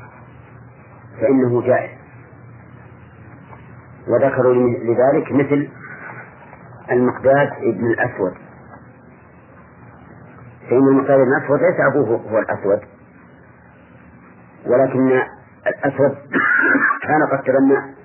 فإنه 1.22 1.62
جائز. 1.62 1.90
وذكروا 4.08 4.54
لذلك 4.54 5.32
مثل 5.32 5.70
المقداد 6.92 7.52
ابن 7.52 7.86
الأسود. 7.86 8.34
فإن 10.70 10.88
المقداد 10.88 11.20
ابن 11.20 11.32
الأسود 11.38 11.60
ليس 11.60 11.80
أبوه 11.92 12.32
هو 12.32 12.40
الأسود. 12.40 12.80
ولكن 14.66 15.22
الأسود 15.68 16.18
كان 17.02 17.28
قد 17.32 17.44
تبنى 17.44 17.96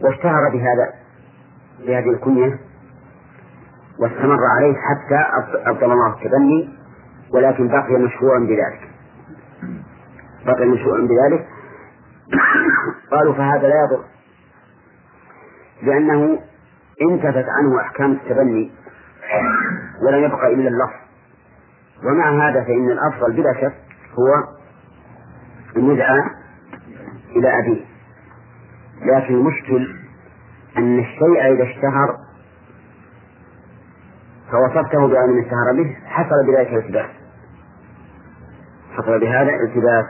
واشتهر 0.00 0.50
بهذا 0.52 0.92
بهذه 1.86 2.10
الكنية 2.10 2.58
واستمر 3.98 4.38
عليه 4.56 4.74
حتى 4.74 5.48
أبطل 5.70 5.92
الله 5.92 6.14
التبني. 6.14 6.79
ولكن 7.34 7.68
بقي 7.68 7.98
مشهورا 7.98 8.38
بذلك. 8.38 8.90
بقي 10.46 10.66
مشهورا 10.66 11.00
بذلك. 11.00 11.46
قالوا 13.12 13.34
فهذا 13.34 13.68
لا 13.68 13.74
يضر 13.84 14.04
لأنه 15.82 16.38
انتفت 17.02 17.46
عنه 17.48 17.80
أحكام 17.80 18.12
التبني 18.12 18.72
ولم 20.06 20.24
يبقى 20.24 20.54
إلا 20.54 20.68
اللفظ. 20.68 21.00
ومع 22.04 22.48
هذا 22.48 22.64
فإن 22.64 22.90
الأفضل 22.90 23.32
بلا 23.32 23.52
شك 23.52 23.74
هو 24.18 24.58
أن 25.76 25.90
يدعى 25.90 26.20
إلى 27.36 27.58
أبيه. 27.58 27.84
لكن 29.02 29.34
المشكل 29.34 29.96
أن 30.78 30.98
الشيء 30.98 31.52
إذا 31.52 31.64
اشتهر 31.64 32.16
فوصفته 34.50 35.08
بأن 35.08 35.38
اشتهر 35.38 35.72
به 35.76 35.96
حصل 36.06 36.46
بذلك 36.46 36.74
التباس 36.74 37.19
حصل 39.02 39.20
بهذا 39.20 39.50
التباس. 39.68 40.04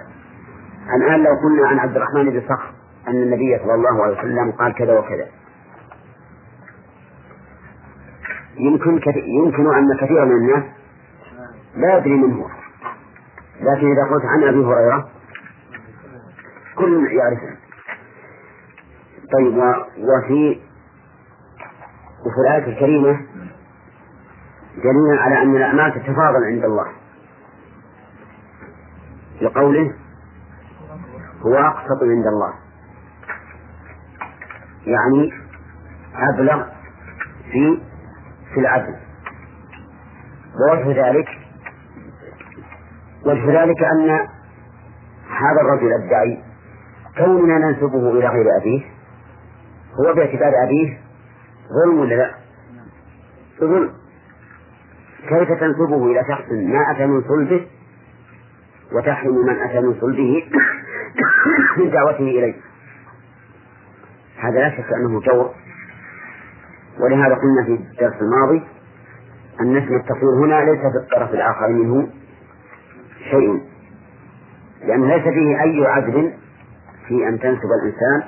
الآن 0.96 1.22
لو 1.22 1.31
قلنا 1.44 1.68
عن 1.68 1.79
عبد 1.79 1.96
الرحمن 1.96 2.31
بن 2.31 2.42
صخر 2.48 2.72
أن 3.09 3.22
النبي 3.22 3.59
صلى 3.59 3.74
الله 3.74 4.03
عليه 4.03 4.18
وسلم 4.18 4.53
قال 4.53 4.74
كذا 4.74 4.98
وكذا. 4.98 5.26
يمكن 8.57 8.98
كثير 8.98 9.24
يمكن 9.24 9.74
أن 9.74 9.96
كثيرا 10.00 10.24
من 10.24 10.33
الناس 10.33 10.64
لا 11.76 11.98
يدري 11.98 12.14
من 12.16 12.33
هو. 12.33 12.46
لكن 13.61 13.92
إذا 13.92 14.05
قلت 14.11 14.24
عن 14.24 14.42
أبي 14.42 14.64
هريرة 14.64 15.09
كل 16.76 17.12
يعرفه. 17.12 17.57
طيب 19.33 19.57
وفي 19.98 20.61
وفي 22.26 22.40
الآية 22.46 22.72
الكريمة 22.72 23.20
دليل 24.76 25.18
على 25.18 25.42
أن 25.42 25.57
الأعمال 25.57 25.94
تتفاضل 25.94 26.44
عند 26.44 26.64
الله. 26.64 26.99
لقوله 29.40 29.94
هو 31.42 31.55
أقسط 31.55 32.03
عند 32.03 32.26
الله. 32.26 32.55
يعني 34.87 35.33
أبلغ 36.14 36.64
في 37.53 37.83
في 38.55 38.61
العدل. 38.61 38.94
ووجه 40.61 41.09
ذلك 41.09 41.29
وجه 43.26 43.62
ذلك 43.62 43.83
أن 43.83 44.11
هذا 45.31 45.61
الرجل 45.61 45.92
الداعي 46.03 46.42
كوننا 47.18 47.59
ننسبه 47.59 48.11
إلى 48.11 48.29
غير 48.29 48.46
أبيه 48.61 48.83
هو 49.94 50.14
باعتبار 50.14 50.53
أبيه 50.66 50.98
ظلم 51.85 52.00
ولا 52.00 52.14
لا؟ 52.14 52.35
ظلم. 53.61 53.92
كيف 55.29 55.48
تنسبه 55.48 56.07
إلى 56.07 56.24
شخص 56.29 56.50
ما 56.50 56.90
أتى 56.90 57.07
من 57.07 57.22
صلبه 57.29 57.66
وتحرم 58.92 59.46
من 59.46 59.61
أتى 59.61 59.81
من 59.81 59.94
صلبه 60.00 60.44
من 61.79 61.90
دعوته 61.90 62.18
إليه. 62.18 62.55
هذا 64.38 64.61
لا 64.61 64.70
شك 64.70 64.92
أنه 64.92 65.20
جور. 65.20 65.55
ولهذا 67.00 67.35
قلنا 67.35 67.64
في 67.66 67.72
الدرس 67.72 68.22
الماضي 68.22 68.62
أن 69.61 69.76
اسم 69.76 69.94
التفويض 69.94 70.35
هنا 70.44 70.70
ليس 70.70 70.81
في 70.81 70.98
الطرف 71.03 71.35
الآخر 71.35 71.68
منه 71.68 72.09
شيء 73.31 73.62
لأنه 74.85 75.07
ليس 75.07 75.22
فيه 75.22 75.62
أي 75.62 75.87
عدل 75.87 76.33
في 77.09 77.29
أن 77.29 77.38
تنسب 77.38 77.68
الإنسان 77.83 78.22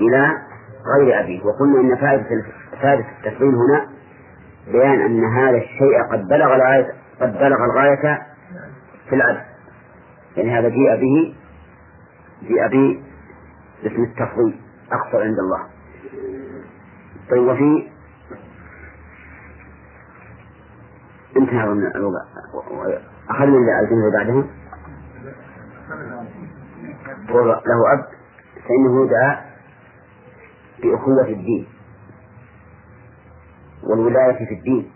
إلى 0.00 0.38
غير 0.96 1.20
أبيه. 1.20 1.42
وقلنا 1.44 1.80
إن 1.80 1.96
فائدة 1.96 2.44
فائدة 2.82 3.06
هنا 3.40 3.86
بيان 4.72 5.00
أن 5.00 5.24
هذا 5.24 5.56
الشيء 5.56 6.02
قد 6.12 6.28
بلغ 6.28 6.54
الغاية 6.54 6.86
قد 7.20 7.32
بلغ 7.32 7.64
الغاية 7.64 8.29
في 9.10 9.16
العدل. 9.16 9.40
يعني 10.36 10.58
هذا 10.58 10.68
جيء 10.68 10.96
به 10.96 11.34
جيء 12.42 12.68
به 12.68 13.02
باسم 13.82 14.02
التفضيل 14.02 14.60
أقصر 14.92 15.22
عند 15.22 15.38
الله. 15.38 15.66
طيب 17.30 17.42
وفي 17.42 17.88
انتهى 21.36 21.68
من 21.68 21.86
الوضع. 21.96 22.20
أخذنا 23.30 23.80
الجملة 23.80 24.10
بعدها 24.18 24.44
له 27.66 27.92
أب 27.92 28.04
فإنه 28.68 29.04
يدعى 29.04 29.38
بأخوة 30.82 31.28
الدين 31.28 31.66
والولاية 33.82 34.46
في 34.46 34.54
الدين. 34.54 34.92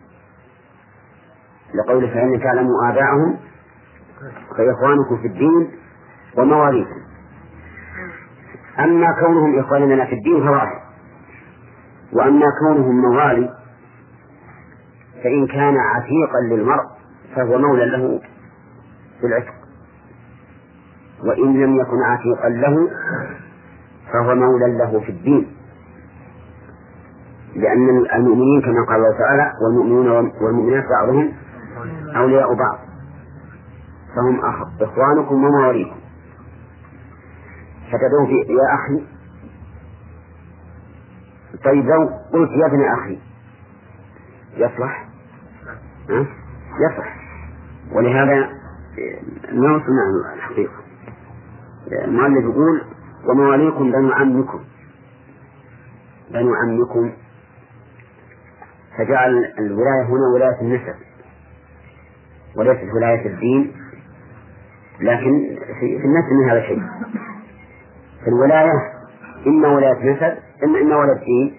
لقوله 1.74 2.07
فإن 2.14 2.40
تعلموا 2.42 2.90
آباءهم 2.90 3.38
فإخوانكم 4.56 5.16
في 5.22 5.26
الدين 5.26 5.70
ومواليكم. 6.38 7.00
أما 8.78 9.06
كونهم 9.20 9.58
إخواننا 9.58 10.04
في 10.04 10.12
الدين 10.14 10.40
فظاهر 10.40 10.82
وأما 12.12 12.46
كونهم 12.60 13.00
موالي 13.00 13.50
فإن 15.24 15.46
كان 15.46 15.76
عتيقا 15.76 16.40
للمرء 16.50 16.84
فهو 17.37 17.58
مولى 17.58 17.87
له 17.87 18.20
في 19.20 19.26
العتق 19.26 19.54
وإن 21.24 21.62
لم 21.62 21.76
يكن 21.76 22.02
عتيقا 22.02 22.48
له 22.48 22.90
فهو 24.12 24.34
مولى 24.34 24.78
له 24.78 25.00
في 25.00 25.08
الدين. 25.12 25.56
لأن 27.56 27.88
المؤمنين 28.14 28.62
كما 28.62 28.84
قال 28.88 28.96
الله 28.96 29.18
تعالى 29.18 29.52
والمؤمنون 29.62 30.32
والمؤمنات 30.42 30.84
بعضهم 31.00 31.32
أولياء 32.16 32.54
بعض. 32.54 32.78
فهم 34.16 34.40
إخوانكم 34.81 35.44
ومواليكم 35.44 35.96
فتدعو 37.87 38.27
في 38.27 38.53
يا 38.53 38.74
أخي. 38.74 39.07
طيب 41.64 41.85
لو 41.85 42.09
قلت 42.33 42.50
يا 42.50 42.66
ابن 42.66 42.83
أخي 42.83 43.18
يصلح؟ 44.57 45.09
يصلح. 46.90 47.17
ولهذا 47.92 48.35
ما 49.52 49.77
وصلنا 49.77 50.35
الحقيقة. 50.35 50.85
المؤلف 52.04 52.44
يقول 52.44 52.83
ومواليكم 53.29 53.92
بنو 53.92 54.12
عمكم. 54.12 54.65
بنو 56.31 56.54
عمكم. 56.54 57.12
فجعل 58.98 59.44
الولاية 59.58 60.02
هنا 60.02 60.27
ولاية 60.35 60.60
النسب 60.60 60.94
وليست 62.56 62.94
ولاية 62.96 63.27
الدين. 63.27 63.83
لكن 65.00 65.56
في, 65.80 65.98
في 65.98 66.04
النسب 66.04 66.32
من 66.32 66.50
هذا 66.50 66.60
في 68.24 68.28
الولاية 68.30 68.72
إما 69.46 69.68
ولاية 69.68 70.12
نسب 70.12 70.38
إما 70.64 70.80
إما 70.80 70.96
ولاية 70.96 71.24
دين 71.24 71.54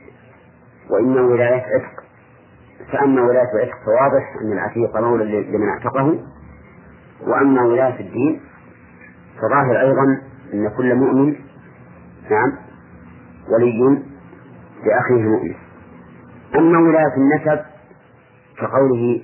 وإما 0.90 1.22
ولاية 1.22 1.62
عتق. 1.62 2.04
فأما 2.92 3.22
ولاية 3.22 3.52
العتق 3.54 3.76
فواضح 3.86 4.36
أن 4.42 4.52
العتيق 4.52 4.98
مولى 4.98 5.42
لمن 5.42 5.70
اعتقه 5.70 6.20
وأما 7.28 7.62
ولاية 7.64 8.00
الدين 8.00 8.42
فظاهر 9.38 9.82
أيضا 9.82 10.22
أن 10.54 10.70
كل 10.78 10.96
مؤمن 10.96 11.36
نعم 12.30 12.52
ولي 13.50 14.02
لأخيه 14.86 15.16
المؤمن 15.24 15.56
أما 16.56 16.80
ولاية 16.80 17.14
النسب 17.18 17.66
كقوله 18.58 19.24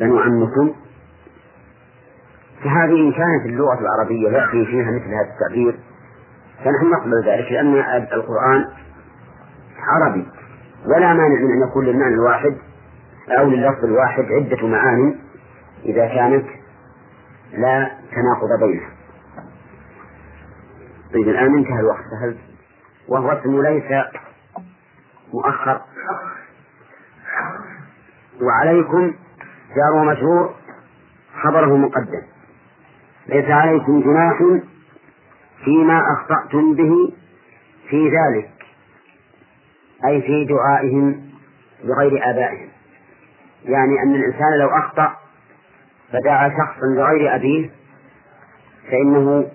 بنو 0.00 0.18
عمكم 0.18 0.72
فهذه 2.64 3.08
إن 3.08 3.12
كانت 3.12 3.46
اللغة 3.46 3.78
العربية 3.80 4.28
يأتي 4.28 4.66
فيها 4.66 4.90
مثل 4.90 5.08
هذا 5.08 5.32
التعبير 5.34 5.78
فنحن 6.64 6.90
نقبل 6.90 7.24
ذلك 7.26 7.52
لأن 7.52 7.74
القرآن 8.12 8.68
عربي. 9.78 10.26
ولا 10.86 11.14
مانع 11.14 11.40
من 11.40 11.52
أن 11.52 11.68
يكون 11.68 11.86
للمعنى 11.86 12.14
الواحد 12.14 12.56
أو 13.38 13.50
لللفظ 13.50 13.84
الواحد 13.84 14.24
عدة 14.24 14.66
معان 14.66 15.18
إذا 15.84 16.06
كانت 16.06 16.46
لا 17.52 17.90
تناقض 18.12 18.60
بينها. 18.60 18.90
طيب 21.14 21.28
الآن 21.28 21.58
انتهى 21.58 21.80
الوقت. 21.80 22.04
هل 22.22 22.36
وهو 23.08 23.30
اسم 23.30 23.62
ليس 23.62 24.04
مؤخر؟ 25.34 25.80
وعليكم 28.42 29.12
جار 29.76 29.92
ومجرور 29.94 30.54
خبره 31.42 31.76
مقدم. 31.76 32.22
ليس 33.28 33.50
عليكم 33.50 34.00
جناح 34.00 34.38
فيما 35.64 36.02
أخطأتم 36.12 36.74
به 36.74 37.12
في 37.88 38.08
ذلك 38.08 38.50
أي 40.06 40.22
في 40.22 40.44
دعائهم 40.44 41.22
بغير 41.84 42.30
آبائهم. 42.30 42.68
يعني 43.64 44.02
أن 44.02 44.14
الإنسان 44.14 44.58
لو 44.58 44.68
أخطأ 44.68 45.16
فدعا 46.12 46.48
شخصا 46.48 46.94
بغير 46.96 47.34
أبيه 47.34 47.70
فإنه 48.90 49.50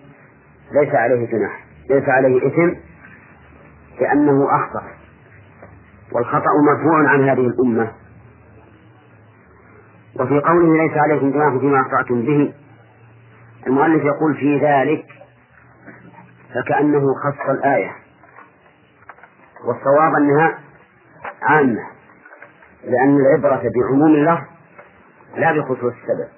ليس 0.82 0.96
عليه 0.96 1.26
جناح 1.28 1.66
ليس 1.90 2.10
عليه 2.10 2.48
إثم 2.48 2.74
لأنه 4.02 4.48
أخطأ. 4.56 4.84
والخطأ 6.12 6.50
مرفوع 6.68 7.10
عن 7.10 7.30
هذه 7.30 7.48
الأمة. 7.48 7.92
وفي 10.20 10.40
قوله 10.40 10.78
ليس 10.78 10.98
عليكم 10.98 11.32
جناح 11.32 11.58
فيما 11.58 11.82
أخطأتم 11.82 12.22
به 12.22 12.54
المؤلف 13.68 14.04
يقول 14.04 14.36
في 14.36 14.60
ذلك 14.60 15.06
فكأنه 16.54 17.00
خص 17.00 17.50
الآية. 17.50 17.96
والصواب 19.68 20.14
أنها 20.16 20.60
عامة 21.42 21.82
لأن 22.84 23.18
العبرة 23.20 23.62
بعموم 23.76 24.16
اللفظ 24.16 24.46
لا 25.38 25.52
بخصوص 25.52 25.94
السبب. 25.94 26.30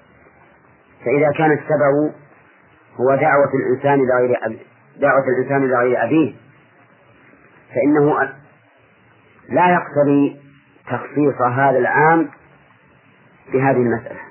فإذا 1.04 1.32
كان 1.38 1.52
السبب 1.52 2.14
هو 3.00 3.14
دعوة 3.14 3.50
الإنسان 3.54 3.98
لغير 3.98 4.46
أبيه 4.46 4.64
دعوة 5.00 5.24
الإنسان 5.28 5.68
لغير 5.68 6.04
أبيه 6.04 6.34
فإنه 7.74 8.32
لا 9.48 9.72
يقتضي 9.72 10.40
تخصيص 10.86 11.40
هذا 11.40 11.78
العام 11.78 12.28
بهذه 13.52 13.76
المسألة. 13.76 14.29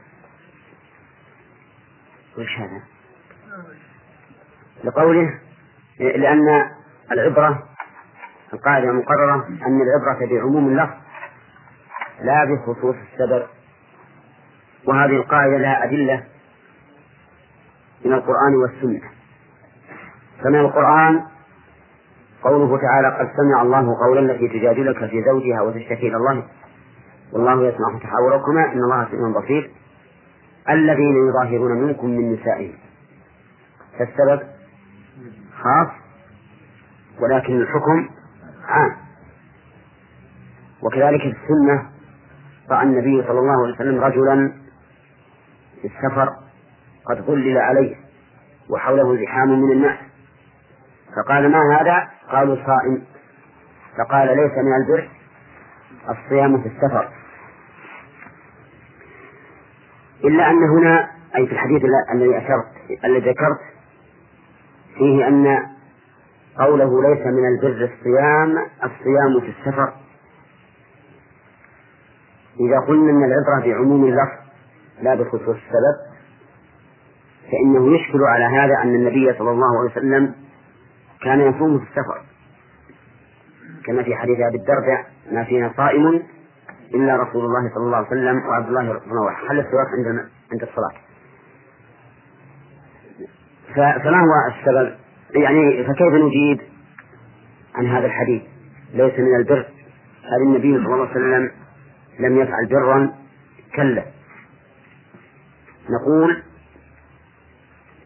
وش 2.40 2.58
هذا؟ 2.60 2.82
لقوله 4.84 5.40
لأن 6.00 6.70
العبرة 7.12 7.64
القاعدة 8.54 8.90
المقررة 8.90 9.48
أن 9.48 9.82
العبرة 9.82 10.28
بعموم 10.30 10.68
اللفظ 10.68 10.94
لا 12.22 12.46
بخصوص 12.46 12.96
السبب 13.14 13.48
وهذه 14.86 15.16
القاعدة 15.16 15.58
لها 15.58 15.84
أدلة 15.84 16.24
من 18.06 18.14
القرآن 18.14 18.56
والسنة 18.56 19.02
فمن 20.44 20.60
القرآن 20.60 21.24
قوله 22.44 22.78
تعالى 22.82 23.08
قد 23.20 23.30
سمع 23.38 23.62
الله 23.62 23.98
قولا 24.06 24.20
التي 24.34 24.48
تجادلك 24.48 24.98
في 25.10 25.24
زوجها 25.24 25.62
وتشتكي 25.62 26.08
إلى 26.08 26.16
الله 26.18 26.44
والله 27.34 27.68
يسمع 27.68 28.00
تحاوركما 28.04 28.66
إن 28.74 28.84
الله 28.84 29.08
سميع 29.12 29.42
بصير 29.42 29.72
الذين 30.70 31.30
يظاهرون 31.30 31.72
منكم 31.72 32.10
من 32.10 32.34
نسائهم. 32.34 32.74
فالسبب 34.00 34.48
خاص 35.64 35.88
ولكن 37.20 37.62
الحكم 37.62 38.10
عام. 38.66 38.98
وكذلك 40.82 41.22
في 41.22 41.28
السنة 41.28 41.90
رأى 42.70 42.84
النبي 42.84 43.24
صلى 43.28 43.40
الله 43.40 43.64
عليه 43.64 43.74
وسلم 43.76 44.04
رجلا 44.04 44.54
في 45.82 45.88
السفر 45.88 46.30
قد 47.06 47.22
ظلل 47.22 47.58
عليه 47.58 47.96
وحوله 48.70 49.26
زحام 49.26 49.62
من 49.64 49.72
الناس. 49.72 49.98
فقال 51.16 51.52
ما 51.52 51.80
هذا؟ 51.80 52.10
قالوا 52.32 52.56
صائم. 52.56 53.04
فقال 53.98 54.28
ليس 54.28 54.52
من 54.58 54.76
البر 54.76 55.10
الصيام 56.10 56.62
في 56.62 56.68
السفر. 56.68 57.10
إلا 60.24 60.50
أن 60.52 60.64
هنا 60.64 61.12
أي 61.36 61.48
في 61.48 61.52
الحديث 61.54 61.82
الذي 62.14 62.38
أشرت 62.38 62.66
الذي 63.06 63.30
ذكرت 63.30 63.60
فيه 64.98 65.28
أن 65.28 65.66
قوله 66.60 67.02
ليس 67.10 67.26
من 67.26 67.46
البر 67.48 67.90
الصيام 67.94 68.58
الصيام 68.84 69.40
في 69.42 69.54
السفر. 69.60 69.94
إذا 72.60 72.80
قلنا 72.80 73.12
أن 73.12 73.24
العبرة 73.24 73.74
بعموم 73.74 74.06
اللفظ 74.06 74.40
لا 75.02 75.16
بخصوص 75.16 75.42
السبب 75.42 75.98
فإنه 77.52 77.96
يشكل 77.96 78.24
على 78.24 78.44
هذا 78.44 78.82
أن 78.84 78.96
النبي 78.96 79.34
صلى 79.34 79.52
الله 79.52 79.80
عليه 79.80 79.92
وسلم 79.92 80.36
كان 81.24 81.42
يصوم 81.42 81.80
في 81.80 81.86
السفر. 81.86 82.22
كما 83.86 84.04
في 84.04 84.16
حديث 84.16 84.40
أبي 84.40 84.58
الدرداء 84.58 85.06
ما 85.32 85.44
فينا 85.44 85.74
صائم 85.78 86.24
إلا 86.96 87.16
رسول 87.16 87.46
الله 87.46 87.70
صلى 87.76 87.84
الله 87.84 87.98
عليه 87.98 88.08
وسلم 88.08 88.48
وعبد 88.48 88.68
الله 88.68 88.94
بن 88.94 89.36
حل 89.48 89.60
السواك 89.60 89.88
عند 89.98 90.30
عند 90.52 90.62
الصلاة 90.62 90.94
فما 93.76 94.20
هو 94.20 94.34
السبب؟ 94.48 94.96
يعني 95.36 95.84
فكيف 95.84 96.14
نجيب 96.14 96.62
عن 97.76 97.88
هذا 97.88 98.06
الحديث؟ 98.06 98.42
ليس 98.94 99.20
من 99.20 99.36
البر 99.36 99.66
هل 100.24 100.42
النبي 100.42 100.78
صلى 100.78 100.94
الله 100.94 101.08
عليه 101.08 101.12
وسلم 101.12 101.52
لم 102.20 102.42
يفعل 102.42 102.68
برا؟ 102.72 103.14
كلا 103.76 104.06
نقول 105.90 106.44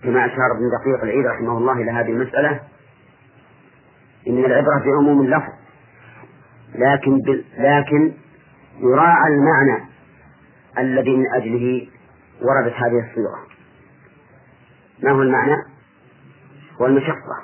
كما 0.04 0.26
أشار 0.26 0.52
ابن 0.58 0.70
دقيق 0.80 1.04
العيد 1.04 1.26
رحمه 1.26 1.58
الله 1.58 1.74
إلى 1.74 1.92
هذه 1.92 2.10
المسألة 2.10 2.60
إن 4.28 4.46
العبرة 4.46 4.80
بعموم 4.86 5.22
اللفظ 5.22 5.54
لكن 6.76 7.20
لكن 7.58 8.12
يراعى 8.80 9.34
المعنى 9.34 9.86
الذي 10.80 11.18
من 11.18 11.26
أجله 11.34 11.88
وردت 12.42 12.74
هذه 12.74 13.10
الصيغة 13.10 13.40
ما 15.04 15.12
هو 15.12 15.22
المعنى؟ 15.22 15.56
هو 16.82 16.86
المشقة 16.86 17.44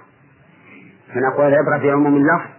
فنقول 1.13 1.47
العبرة 1.47 1.77
بعموم 1.77 2.15
اللفظ 2.15 2.49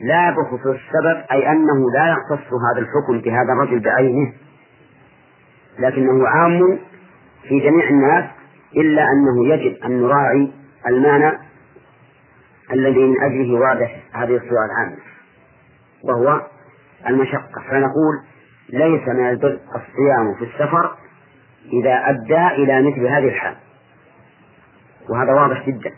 لا 0.00 0.30
بخصوص 0.30 0.66
السبب 0.66 1.24
أي 1.32 1.50
أنه 1.52 1.90
لا 1.94 2.08
يختص 2.12 2.46
هذا 2.52 2.80
الحكم 2.80 3.20
بهذا 3.20 3.52
الرجل 3.52 3.80
بعينه 3.80 4.32
لكنه 5.78 6.28
عام 6.28 6.78
في 7.48 7.60
جميع 7.60 7.88
الناس 7.88 8.24
إلا 8.76 9.02
أنه 9.02 9.46
يجب 9.46 9.84
أن 9.84 10.02
نراعي 10.02 10.52
المعنى 10.86 11.38
الذي 12.72 13.04
من 13.04 13.20
أجله 13.22 13.60
وردت 13.60 13.90
هذه 14.12 14.36
الصيغة 14.36 14.64
العامة 14.64 14.96
وهو 16.04 16.42
المشقة. 17.06 17.62
فنقول 17.70 18.14
ليس 18.68 19.08
من 19.08 19.28
البر 19.28 19.58
الصيام 19.74 20.34
في 20.38 20.44
السفر 20.44 20.96
إذا 21.72 21.94
أدى 22.10 22.62
إلى 22.62 22.90
مثل 22.90 23.06
هذه 23.06 23.28
الحال. 23.28 23.56
وهذا 25.08 25.32
واضح 25.32 25.66
جدا. 25.66 25.90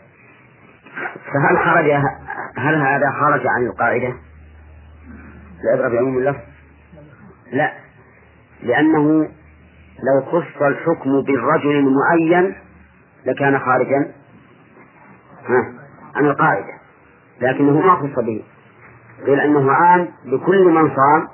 فهل 1.33 1.57
خرج 1.57 1.91
هل 2.57 2.75
هذا 2.75 3.11
خرج 3.11 3.47
عن 3.47 3.65
القاعدة؟ 3.65 4.13
العبرة 5.63 5.89
بعموم 5.89 6.17
اللفظ؟ 6.17 6.39
لا. 7.51 7.73
لأنه 8.63 9.29
لو 10.03 10.21
خص 10.25 10.61
الحكم 10.61 11.21
بالرجل 11.21 11.71
المعين 11.71 12.55
لكان 13.25 13.59
خارجا 13.59 14.11
عن 16.15 16.25
القاعدة. 16.25 16.73
لكنه 17.41 17.79
ما 17.79 17.95
خص 17.95 18.19
به. 18.19 18.43
قيل 19.25 19.39
أنه 19.39 19.71
عام 19.71 20.07
لكل 20.25 20.65
من 20.65 20.89
صام 20.95 21.27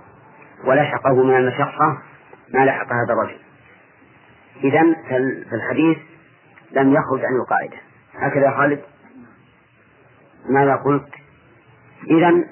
ولحقه 0.66 1.24
من 1.24 1.36
المشقة 1.38 1.98
ما 2.54 2.66
لحق 2.66 2.94
هذا 2.94 3.14
الرجل. 3.14 3.40
إذا 4.64 4.96
فالحديث 5.52 5.98
لم 6.72 6.94
يخرج 6.94 7.26
عن 7.26 7.36
القاعدة. 7.36 7.78
هكذا 8.16 8.52
خالد؟ 8.52 8.80
ماذا 10.50 10.76
قلت؟ 10.76 11.10
إذا 12.08 12.44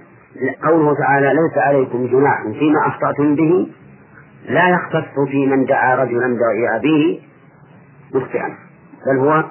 قوله 0.63 0.95
تعالى 0.95 1.27
ليس 1.27 1.57
عليكم 1.57 2.07
جناح 2.07 2.43
فيما 2.43 2.88
أخطأتم 2.88 3.36
به 3.36 3.71
لا 4.45 4.69
يختص 4.69 5.19
في 5.31 5.45
من 5.45 5.65
دعا 5.65 5.95
رجلا 5.95 6.38
دعي 6.39 6.75
أبيه 6.75 7.19
مخطئا 8.13 8.57
بل 9.07 9.17
هو 9.17 9.43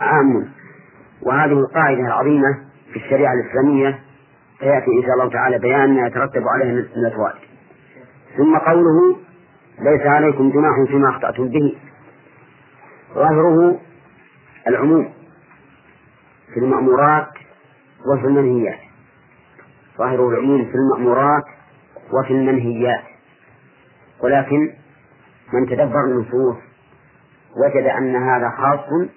عام. 0.00 0.48
وهذه 1.22 1.52
القاعدة 1.52 2.00
العظيمة 2.00 2.58
في 2.92 2.96
الشريعة 2.96 3.32
الإسلامية 3.32 3.98
سيأتي 4.58 4.86
إن 4.86 5.02
شاء 5.02 5.12
الله 5.14 5.30
تعالى 5.30 5.58
بيان 5.58 5.94
ما 5.94 6.06
يترتب 6.06 6.42
عليه 6.48 6.72
من 6.72 7.06
الفوائد 7.06 7.38
ثم 8.36 8.56
قوله 8.58 9.16
ليس 9.78 10.00
عليكم 10.06 10.50
جناح 10.50 10.84
فيما 10.88 11.08
أخطأتم 11.10 11.48
به. 11.48 11.76
ظاهره 13.14 13.80
العموم 14.68 15.12
في 16.54 16.60
المأمورات 16.60 17.28
وفي 18.06 18.26
المنهيات. 18.26 18.78
ظاهر 19.98 20.28
العموم 20.28 20.64
في 20.64 20.74
المأمورات 20.74 21.44
وفي 22.12 22.30
المنهيات. 22.30 23.02
ولكن 24.22 24.72
من 25.52 25.66
تدبر 25.66 26.04
النصوص 26.04 26.56
وجد 27.56 27.86
أن 27.86 28.16
هذا 28.16 28.50
خاص 28.50 29.08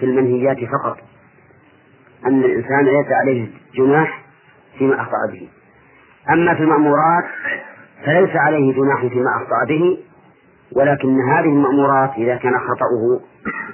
في 0.00 0.06
المنهيات 0.06 0.56
فقط. 0.64 0.98
أن 2.26 2.44
الإنسان 2.44 2.84
ليس 2.84 3.12
عليه 3.12 3.48
جناح 3.74 4.25
فيما 4.78 5.00
أخطأ 5.00 5.26
به. 5.32 5.48
أما 6.30 6.54
في 6.54 6.62
المأمورات 6.62 7.24
فليس 8.04 8.36
عليه 8.36 8.74
جناح 8.74 9.00
فيما 9.06 9.30
أخطأ 9.36 9.64
به 9.68 9.98
ولكن 10.76 11.20
هذه 11.20 11.48
المأمورات 11.48 12.10
إذا 12.16 12.36
كان 12.36 12.52
خطأه 12.58 13.20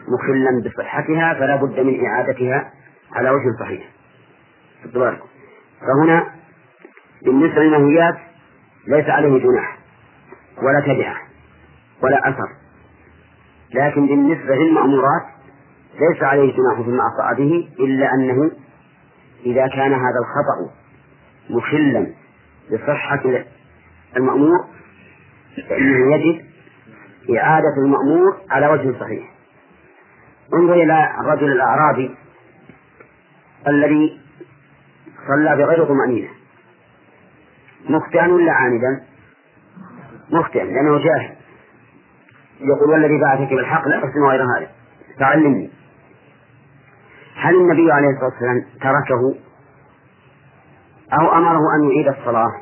مخلا 0.09 0.63
بصحتها 0.65 1.35
فلا 1.35 1.57
بد 1.57 1.81
من 1.81 2.07
إعادتها 2.07 2.71
على 3.13 3.31
وجه 3.31 3.57
صحيح. 3.61 3.91
فهنا 5.81 6.27
بالنسبة 7.25 7.63
للمنهيات 7.63 8.15
ليس 8.87 9.09
عليه 9.09 9.39
جناح 9.39 9.79
ولا 10.63 10.81
تبعة 10.81 11.17
ولا 12.03 12.29
أثر. 12.29 12.49
لكن 13.75 14.07
بالنسبة 14.07 14.55
للمأمورات 14.55 15.23
ليس 16.01 16.23
عليه 16.23 16.57
جناح 16.57 16.81
فيما 16.85 17.03
أخطأ 17.07 17.33
به 17.39 17.69
إلا 17.81 18.09
أنه 18.15 18.51
إذا 19.47 19.67
كان 19.67 19.93
هذا 19.93 20.19
الخطأ 20.21 20.82
مخلا 21.53 22.07
بصحة 22.73 23.23
المأمور 24.17 24.65
فإنه 25.69 26.15
يجب 26.15 26.45
إعادة 27.37 27.75
المأمور 27.85 28.41
على 28.51 28.67
وجه 28.67 29.01
صحيح. 29.01 29.33
انظر 30.55 30.75
إلى 30.75 31.11
الرجل 31.21 31.53
الأعرابي 31.53 32.15
الذي 33.69 34.21
صلى 35.29 35.57
بغير 35.57 35.85
طمأنينة. 35.85 36.29
مخطئا 37.89 38.27
ولا 38.29 38.53
عامدا؟ 38.53 39.05
مخطئا 40.31 40.65
لأنه 40.65 40.99
جاهل. 40.99 41.37
يقول 42.61 42.91
والذي 42.91 43.21
بعثك 43.21 43.51
بالحق 43.55 43.89
لا 43.89 43.99
أحسن 43.99 44.23
غير 44.31 44.43
هذا. 44.43 44.71
فعلمني 45.21 45.71
هل 47.37 47.55
النبي 47.57 47.93
عليه 47.93 48.09
الصلاة 48.09 48.31
والسلام 48.31 48.65
تركه 48.81 49.35
أو 51.21 51.33
أمره 51.33 51.61
أن 51.77 51.91
يعيد 51.91 52.09
الصلاة. 52.09 52.53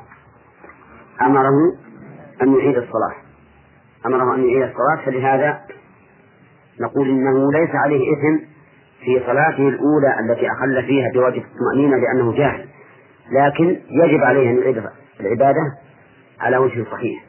أمره 1.22 1.54
أن 2.42 2.54
يعيد 2.54 2.76
الصلاة. 2.76 3.14
أمره 4.06 4.34
أن 4.34 4.44
يعيد 4.48 4.62
الصلاة 4.62 5.04
فلهذا 5.06 5.60
نقول 6.80 7.08
إنه 7.08 7.52
ليس 7.52 7.70
عليه 7.74 8.12
إثم 8.12 8.44
في 9.04 9.20
صلاته 9.26 9.68
الأولى 9.68 10.20
التي 10.20 10.50
أخل 10.52 10.82
فيها 10.86 11.10
بواجب 11.14 11.42
الطمأنينة 11.42 11.96
لأنه 11.96 12.32
جاهل. 12.32 12.68
لكن 13.32 13.80
يجب 13.90 14.20
عليه 14.24 14.50
أن 14.50 14.58
يعيد 14.58 14.82
العبادة 15.20 15.60
على 16.40 16.56
وجه 16.56 16.84
صحيح. 16.92 17.24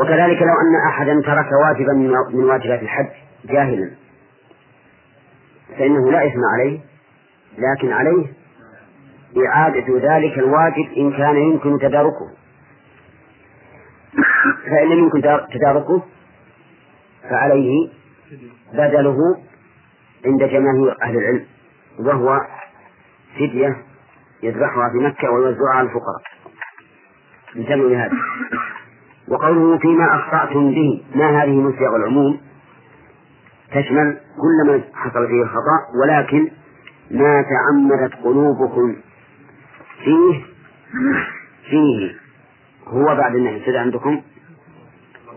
وكذلك 0.00 0.42
لو 0.42 0.54
أن 0.60 0.88
أحدا 0.88 1.20
ترك 1.20 1.46
واجبا 1.64 1.92
من 2.32 2.44
واجبات 2.44 2.82
الحج 2.82 3.08
جاهلا 3.44 3.90
فإنه 5.78 6.10
لا 6.10 6.26
إثم 6.26 6.40
عليه 6.54 6.80
لكن 7.58 7.92
عليه 7.92 8.26
إعادة 9.46 9.86
ذلك 9.98 10.38
الواجب 10.38 10.86
إن 10.96 11.12
كان 11.12 11.36
يمكن 11.36 11.78
تداركه. 11.78 12.30
فإن 14.66 14.88
لم 14.88 14.98
يمكن 14.98 15.22
تداركه 15.54 16.02
فعليه 17.30 17.88
بدله 18.72 19.16
عند 20.26 20.42
جماهير 20.42 20.96
أهل 21.02 21.16
العلم 21.16 21.44
وهو 21.98 22.40
فدية 23.34 23.76
يذبحها 24.42 24.90
في 24.92 24.98
مكة 24.98 25.30
ويوزعها 25.30 25.74
على 25.74 25.88
الفقراء. 25.88 26.22
انتبهوا 27.56 27.90
لهذا. 27.90 28.12
وقوله 29.28 29.78
فيما 29.78 30.14
أخطأتم 30.14 30.70
به 30.70 31.04
ما 31.14 31.42
هذه 31.42 31.60
من 31.60 31.72
صيغ 31.78 31.96
العموم؟ 31.96 32.40
تشمل 33.70 34.20
كل 34.36 34.70
ما 34.70 34.82
حصل 34.94 35.26
فيه 35.26 35.42
الخطأ 35.42 35.78
ولكن 36.02 36.50
ما 37.10 37.42
تعمدت 37.42 38.14
قلوبكم 38.14 38.96
فيه 40.06 40.44
فيه 41.70 42.14
هو 42.86 43.04
بعد 43.04 43.34
النهي. 43.34 43.60
كذا 43.60 43.80
عندكم؟ 43.80 44.22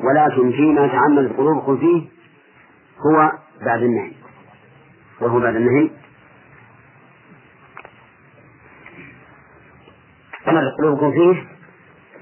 ولكن 0.03 0.51
فيما 0.51 0.87
تعمدت 0.87 1.37
قلوبكم 1.37 1.77
فيه 1.77 2.07
هو 3.05 3.31
بعد 3.65 3.81
النهي. 3.83 4.11
وهو 5.21 5.39
بعد 5.39 5.55
النهي. 5.55 5.89
تعمدت 10.45 10.73
قلوبكم 10.77 11.11
فيه 11.11 11.43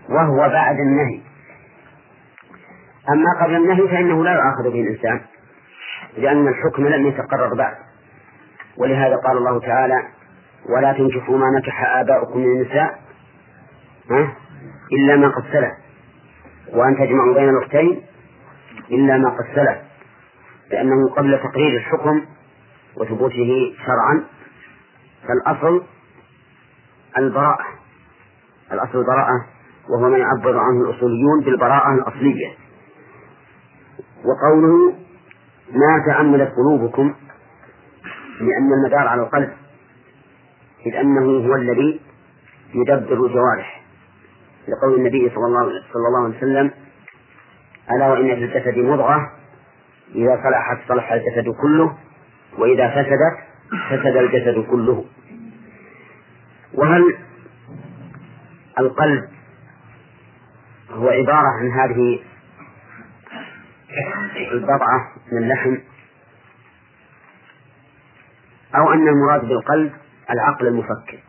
وهو 0.10 0.50
بعد 0.50 0.76
النهي. 0.80 1.22
أما 3.10 3.43
قبل 3.43 3.56
النهي 3.56 3.88
فإنه 3.88 4.24
لا 4.24 4.32
يؤاخذ 4.32 4.64
به 4.64 4.82
الإنسان 4.82 5.22
لأن 6.18 6.48
الحكم 6.48 6.88
لم 6.88 7.08
يتقرر 7.08 7.54
بعد. 7.54 7.76
ولهذا 8.78 9.16
قال 9.16 9.38
الله 9.38 9.60
تعالى 9.60 10.16
ولا 10.70 10.93
تنكحوا 10.93 11.38
ما 11.38 11.45
نكح 11.59 11.95
آباؤكم 11.95 12.39
من 12.39 12.45
النساء. 12.45 12.99
ها؟ 14.11 14.34
إلا 14.91 15.15
ما 15.15 15.28
قد 15.28 15.43
سلف. 15.51 15.74
وأن 16.74 16.97
تجمعوا 16.97 17.34
بين 17.34 17.49
الأختين 17.49 18.01
إلا 18.91 19.18
ما 19.18 19.30
قد 19.30 19.45
سلف. 19.55 19.78
لأنه 20.72 21.09
قبل 21.09 21.39
تقرير 21.39 21.78
الحكم 21.78 22.26
وثبوته 22.97 23.76
شرعا 23.86 24.24
فالأصل 25.28 25.84
البراءة. 27.18 27.65
الأصل 28.72 28.99
البراءة 28.99 29.45
وهو 29.89 30.09
ما 30.09 30.18
يعبر 30.18 30.57
عنه 30.57 30.82
الأصوليون 30.82 31.43
بالبراءة 31.45 31.93
الأصلية. 31.93 32.53
وقوله 34.26 34.93
ما 35.72 36.03
تأملت 36.07 36.51
قلوبكم 36.57 37.15
لأن 38.39 38.74
المدار 38.74 39.07
على 39.07 39.22
القلب. 39.22 39.66
إذ 40.86 40.95
أنه 40.95 41.47
هو 41.47 41.55
الذي 41.55 42.01
يدبر 42.73 43.25
الجوارح 43.25 43.82
لقول 44.67 44.95
النبي 44.95 45.30
صلى 45.36 45.45
الله, 45.45 45.63
صلى 45.93 46.07
الله 46.07 46.25
عليه 46.25 46.38
وسلم 46.38 46.71
ألا 47.91 48.07
وإن 48.11 48.36
في 48.36 48.43
الجسد 48.43 48.78
مضغة 48.78 49.32
إذا 50.15 50.43
صلحت 50.43 50.88
صلح 50.88 51.11
الجسد 51.11 51.49
كله 51.61 51.97
وإذا 52.57 52.89
فسدت 52.89 53.38
فسد 53.89 54.15
الجسد 54.17 54.65
كله. 54.69 55.05
وهل 56.73 57.17
القلب 58.80 59.23
هو 60.91 61.09
عبارة 61.09 61.47
عن 61.47 61.71
هذه 61.71 62.19
البضعة 64.51 65.11
من 65.32 65.38
اللحم؟ 65.38 65.78
أو 68.75 68.93
أن 68.93 69.07
المراد 69.07 69.41
بالقلب 69.41 69.91
العقل 70.32 70.67
المفكر. 70.67 71.19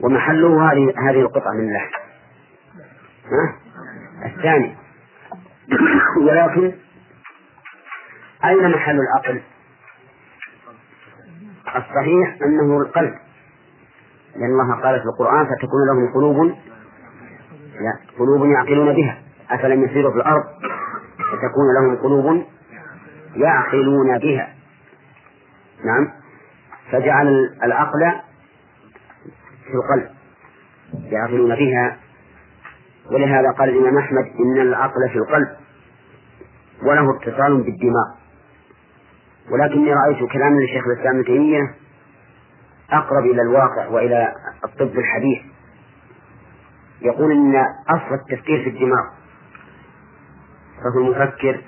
ومحله 0.00 0.72
هذه 0.72 0.94
هذه 1.08 1.20
القطعة 1.20 1.52
من 1.52 1.68
اللحم 1.68 1.92
ها؟ 3.24 3.56
الثاني. 4.26 4.76
ولكن 6.20 6.72
أين 8.44 8.70
محل 8.70 9.00
العقل؟ 9.00 9.42
الصحيح 11.66 12.38
أنه 12.42 12.80
القلب. 12.80 13.14
لأن 14.36 14.50
الله 14.50 14.82
قال 14.82 15.00
في 15.00 15.06
القرآن 15.06 15.46
فتكون 15.46 15.86
لهم 15.86 16.12
قلوب 16.14 16.56
لا 17.80 17.98
قلوب 18.18 18.46
يعقلون 18.46 18.94
بها. 18.94 19.18
أفلم 19.50 19.84
يسيروا 19.84 20.10
في 20.10 20.16
الأرض؟ 20.16 20.44
فتكون 21.18 21.74
لهم 21.74 21.96
قلوب 21.96 22.46
يعقلون 23.36 24.18
بها. 24.18 24.54
نعم. 25.84 26.17
فجعل 26.92 27.28
العقل 27.64 28.20
في 29.64 29.74
القلب. 29.74 30.10
يعقلون 31.12 31.54
بها 31.54 31.96
ولهذا 33.12 33.50
قال 33.58 33.68
الإمام 33.68 33.98
أحمد 33.98 34.24
إن 34.40 34.60
العقل 34.60 35.08
في 35.12 35.18
القلب 35.18 35.48
وله 36.82 37.16
اتصال 37.16 37.62
بالدماغ. 37.62 38.08
ولكني 39.50 39.92
رأيت 39.94 40.32
كلام 40.32 40.60
للشيخ 40.60 40.84
الإسلام 40.86 41.14
ابن 41.14 41.24
تيمية 41.24 41.74
أقرب 42.90 43.24
إلى 43.24 43.42
الواقع 43.42 43.86
وإلى 43.86 44.32
الطب 44.64 44.98
الحديث. 44.98 45.42
يقول 47.00 47.32
إن 47.32 47.56
أصل 47.88 48.14
التفكير 48.14 48.64
في 48.64 48.70
الدماغ. 48.70 49.04
فهو 50.76 51.00
المفكر 51.00 51.60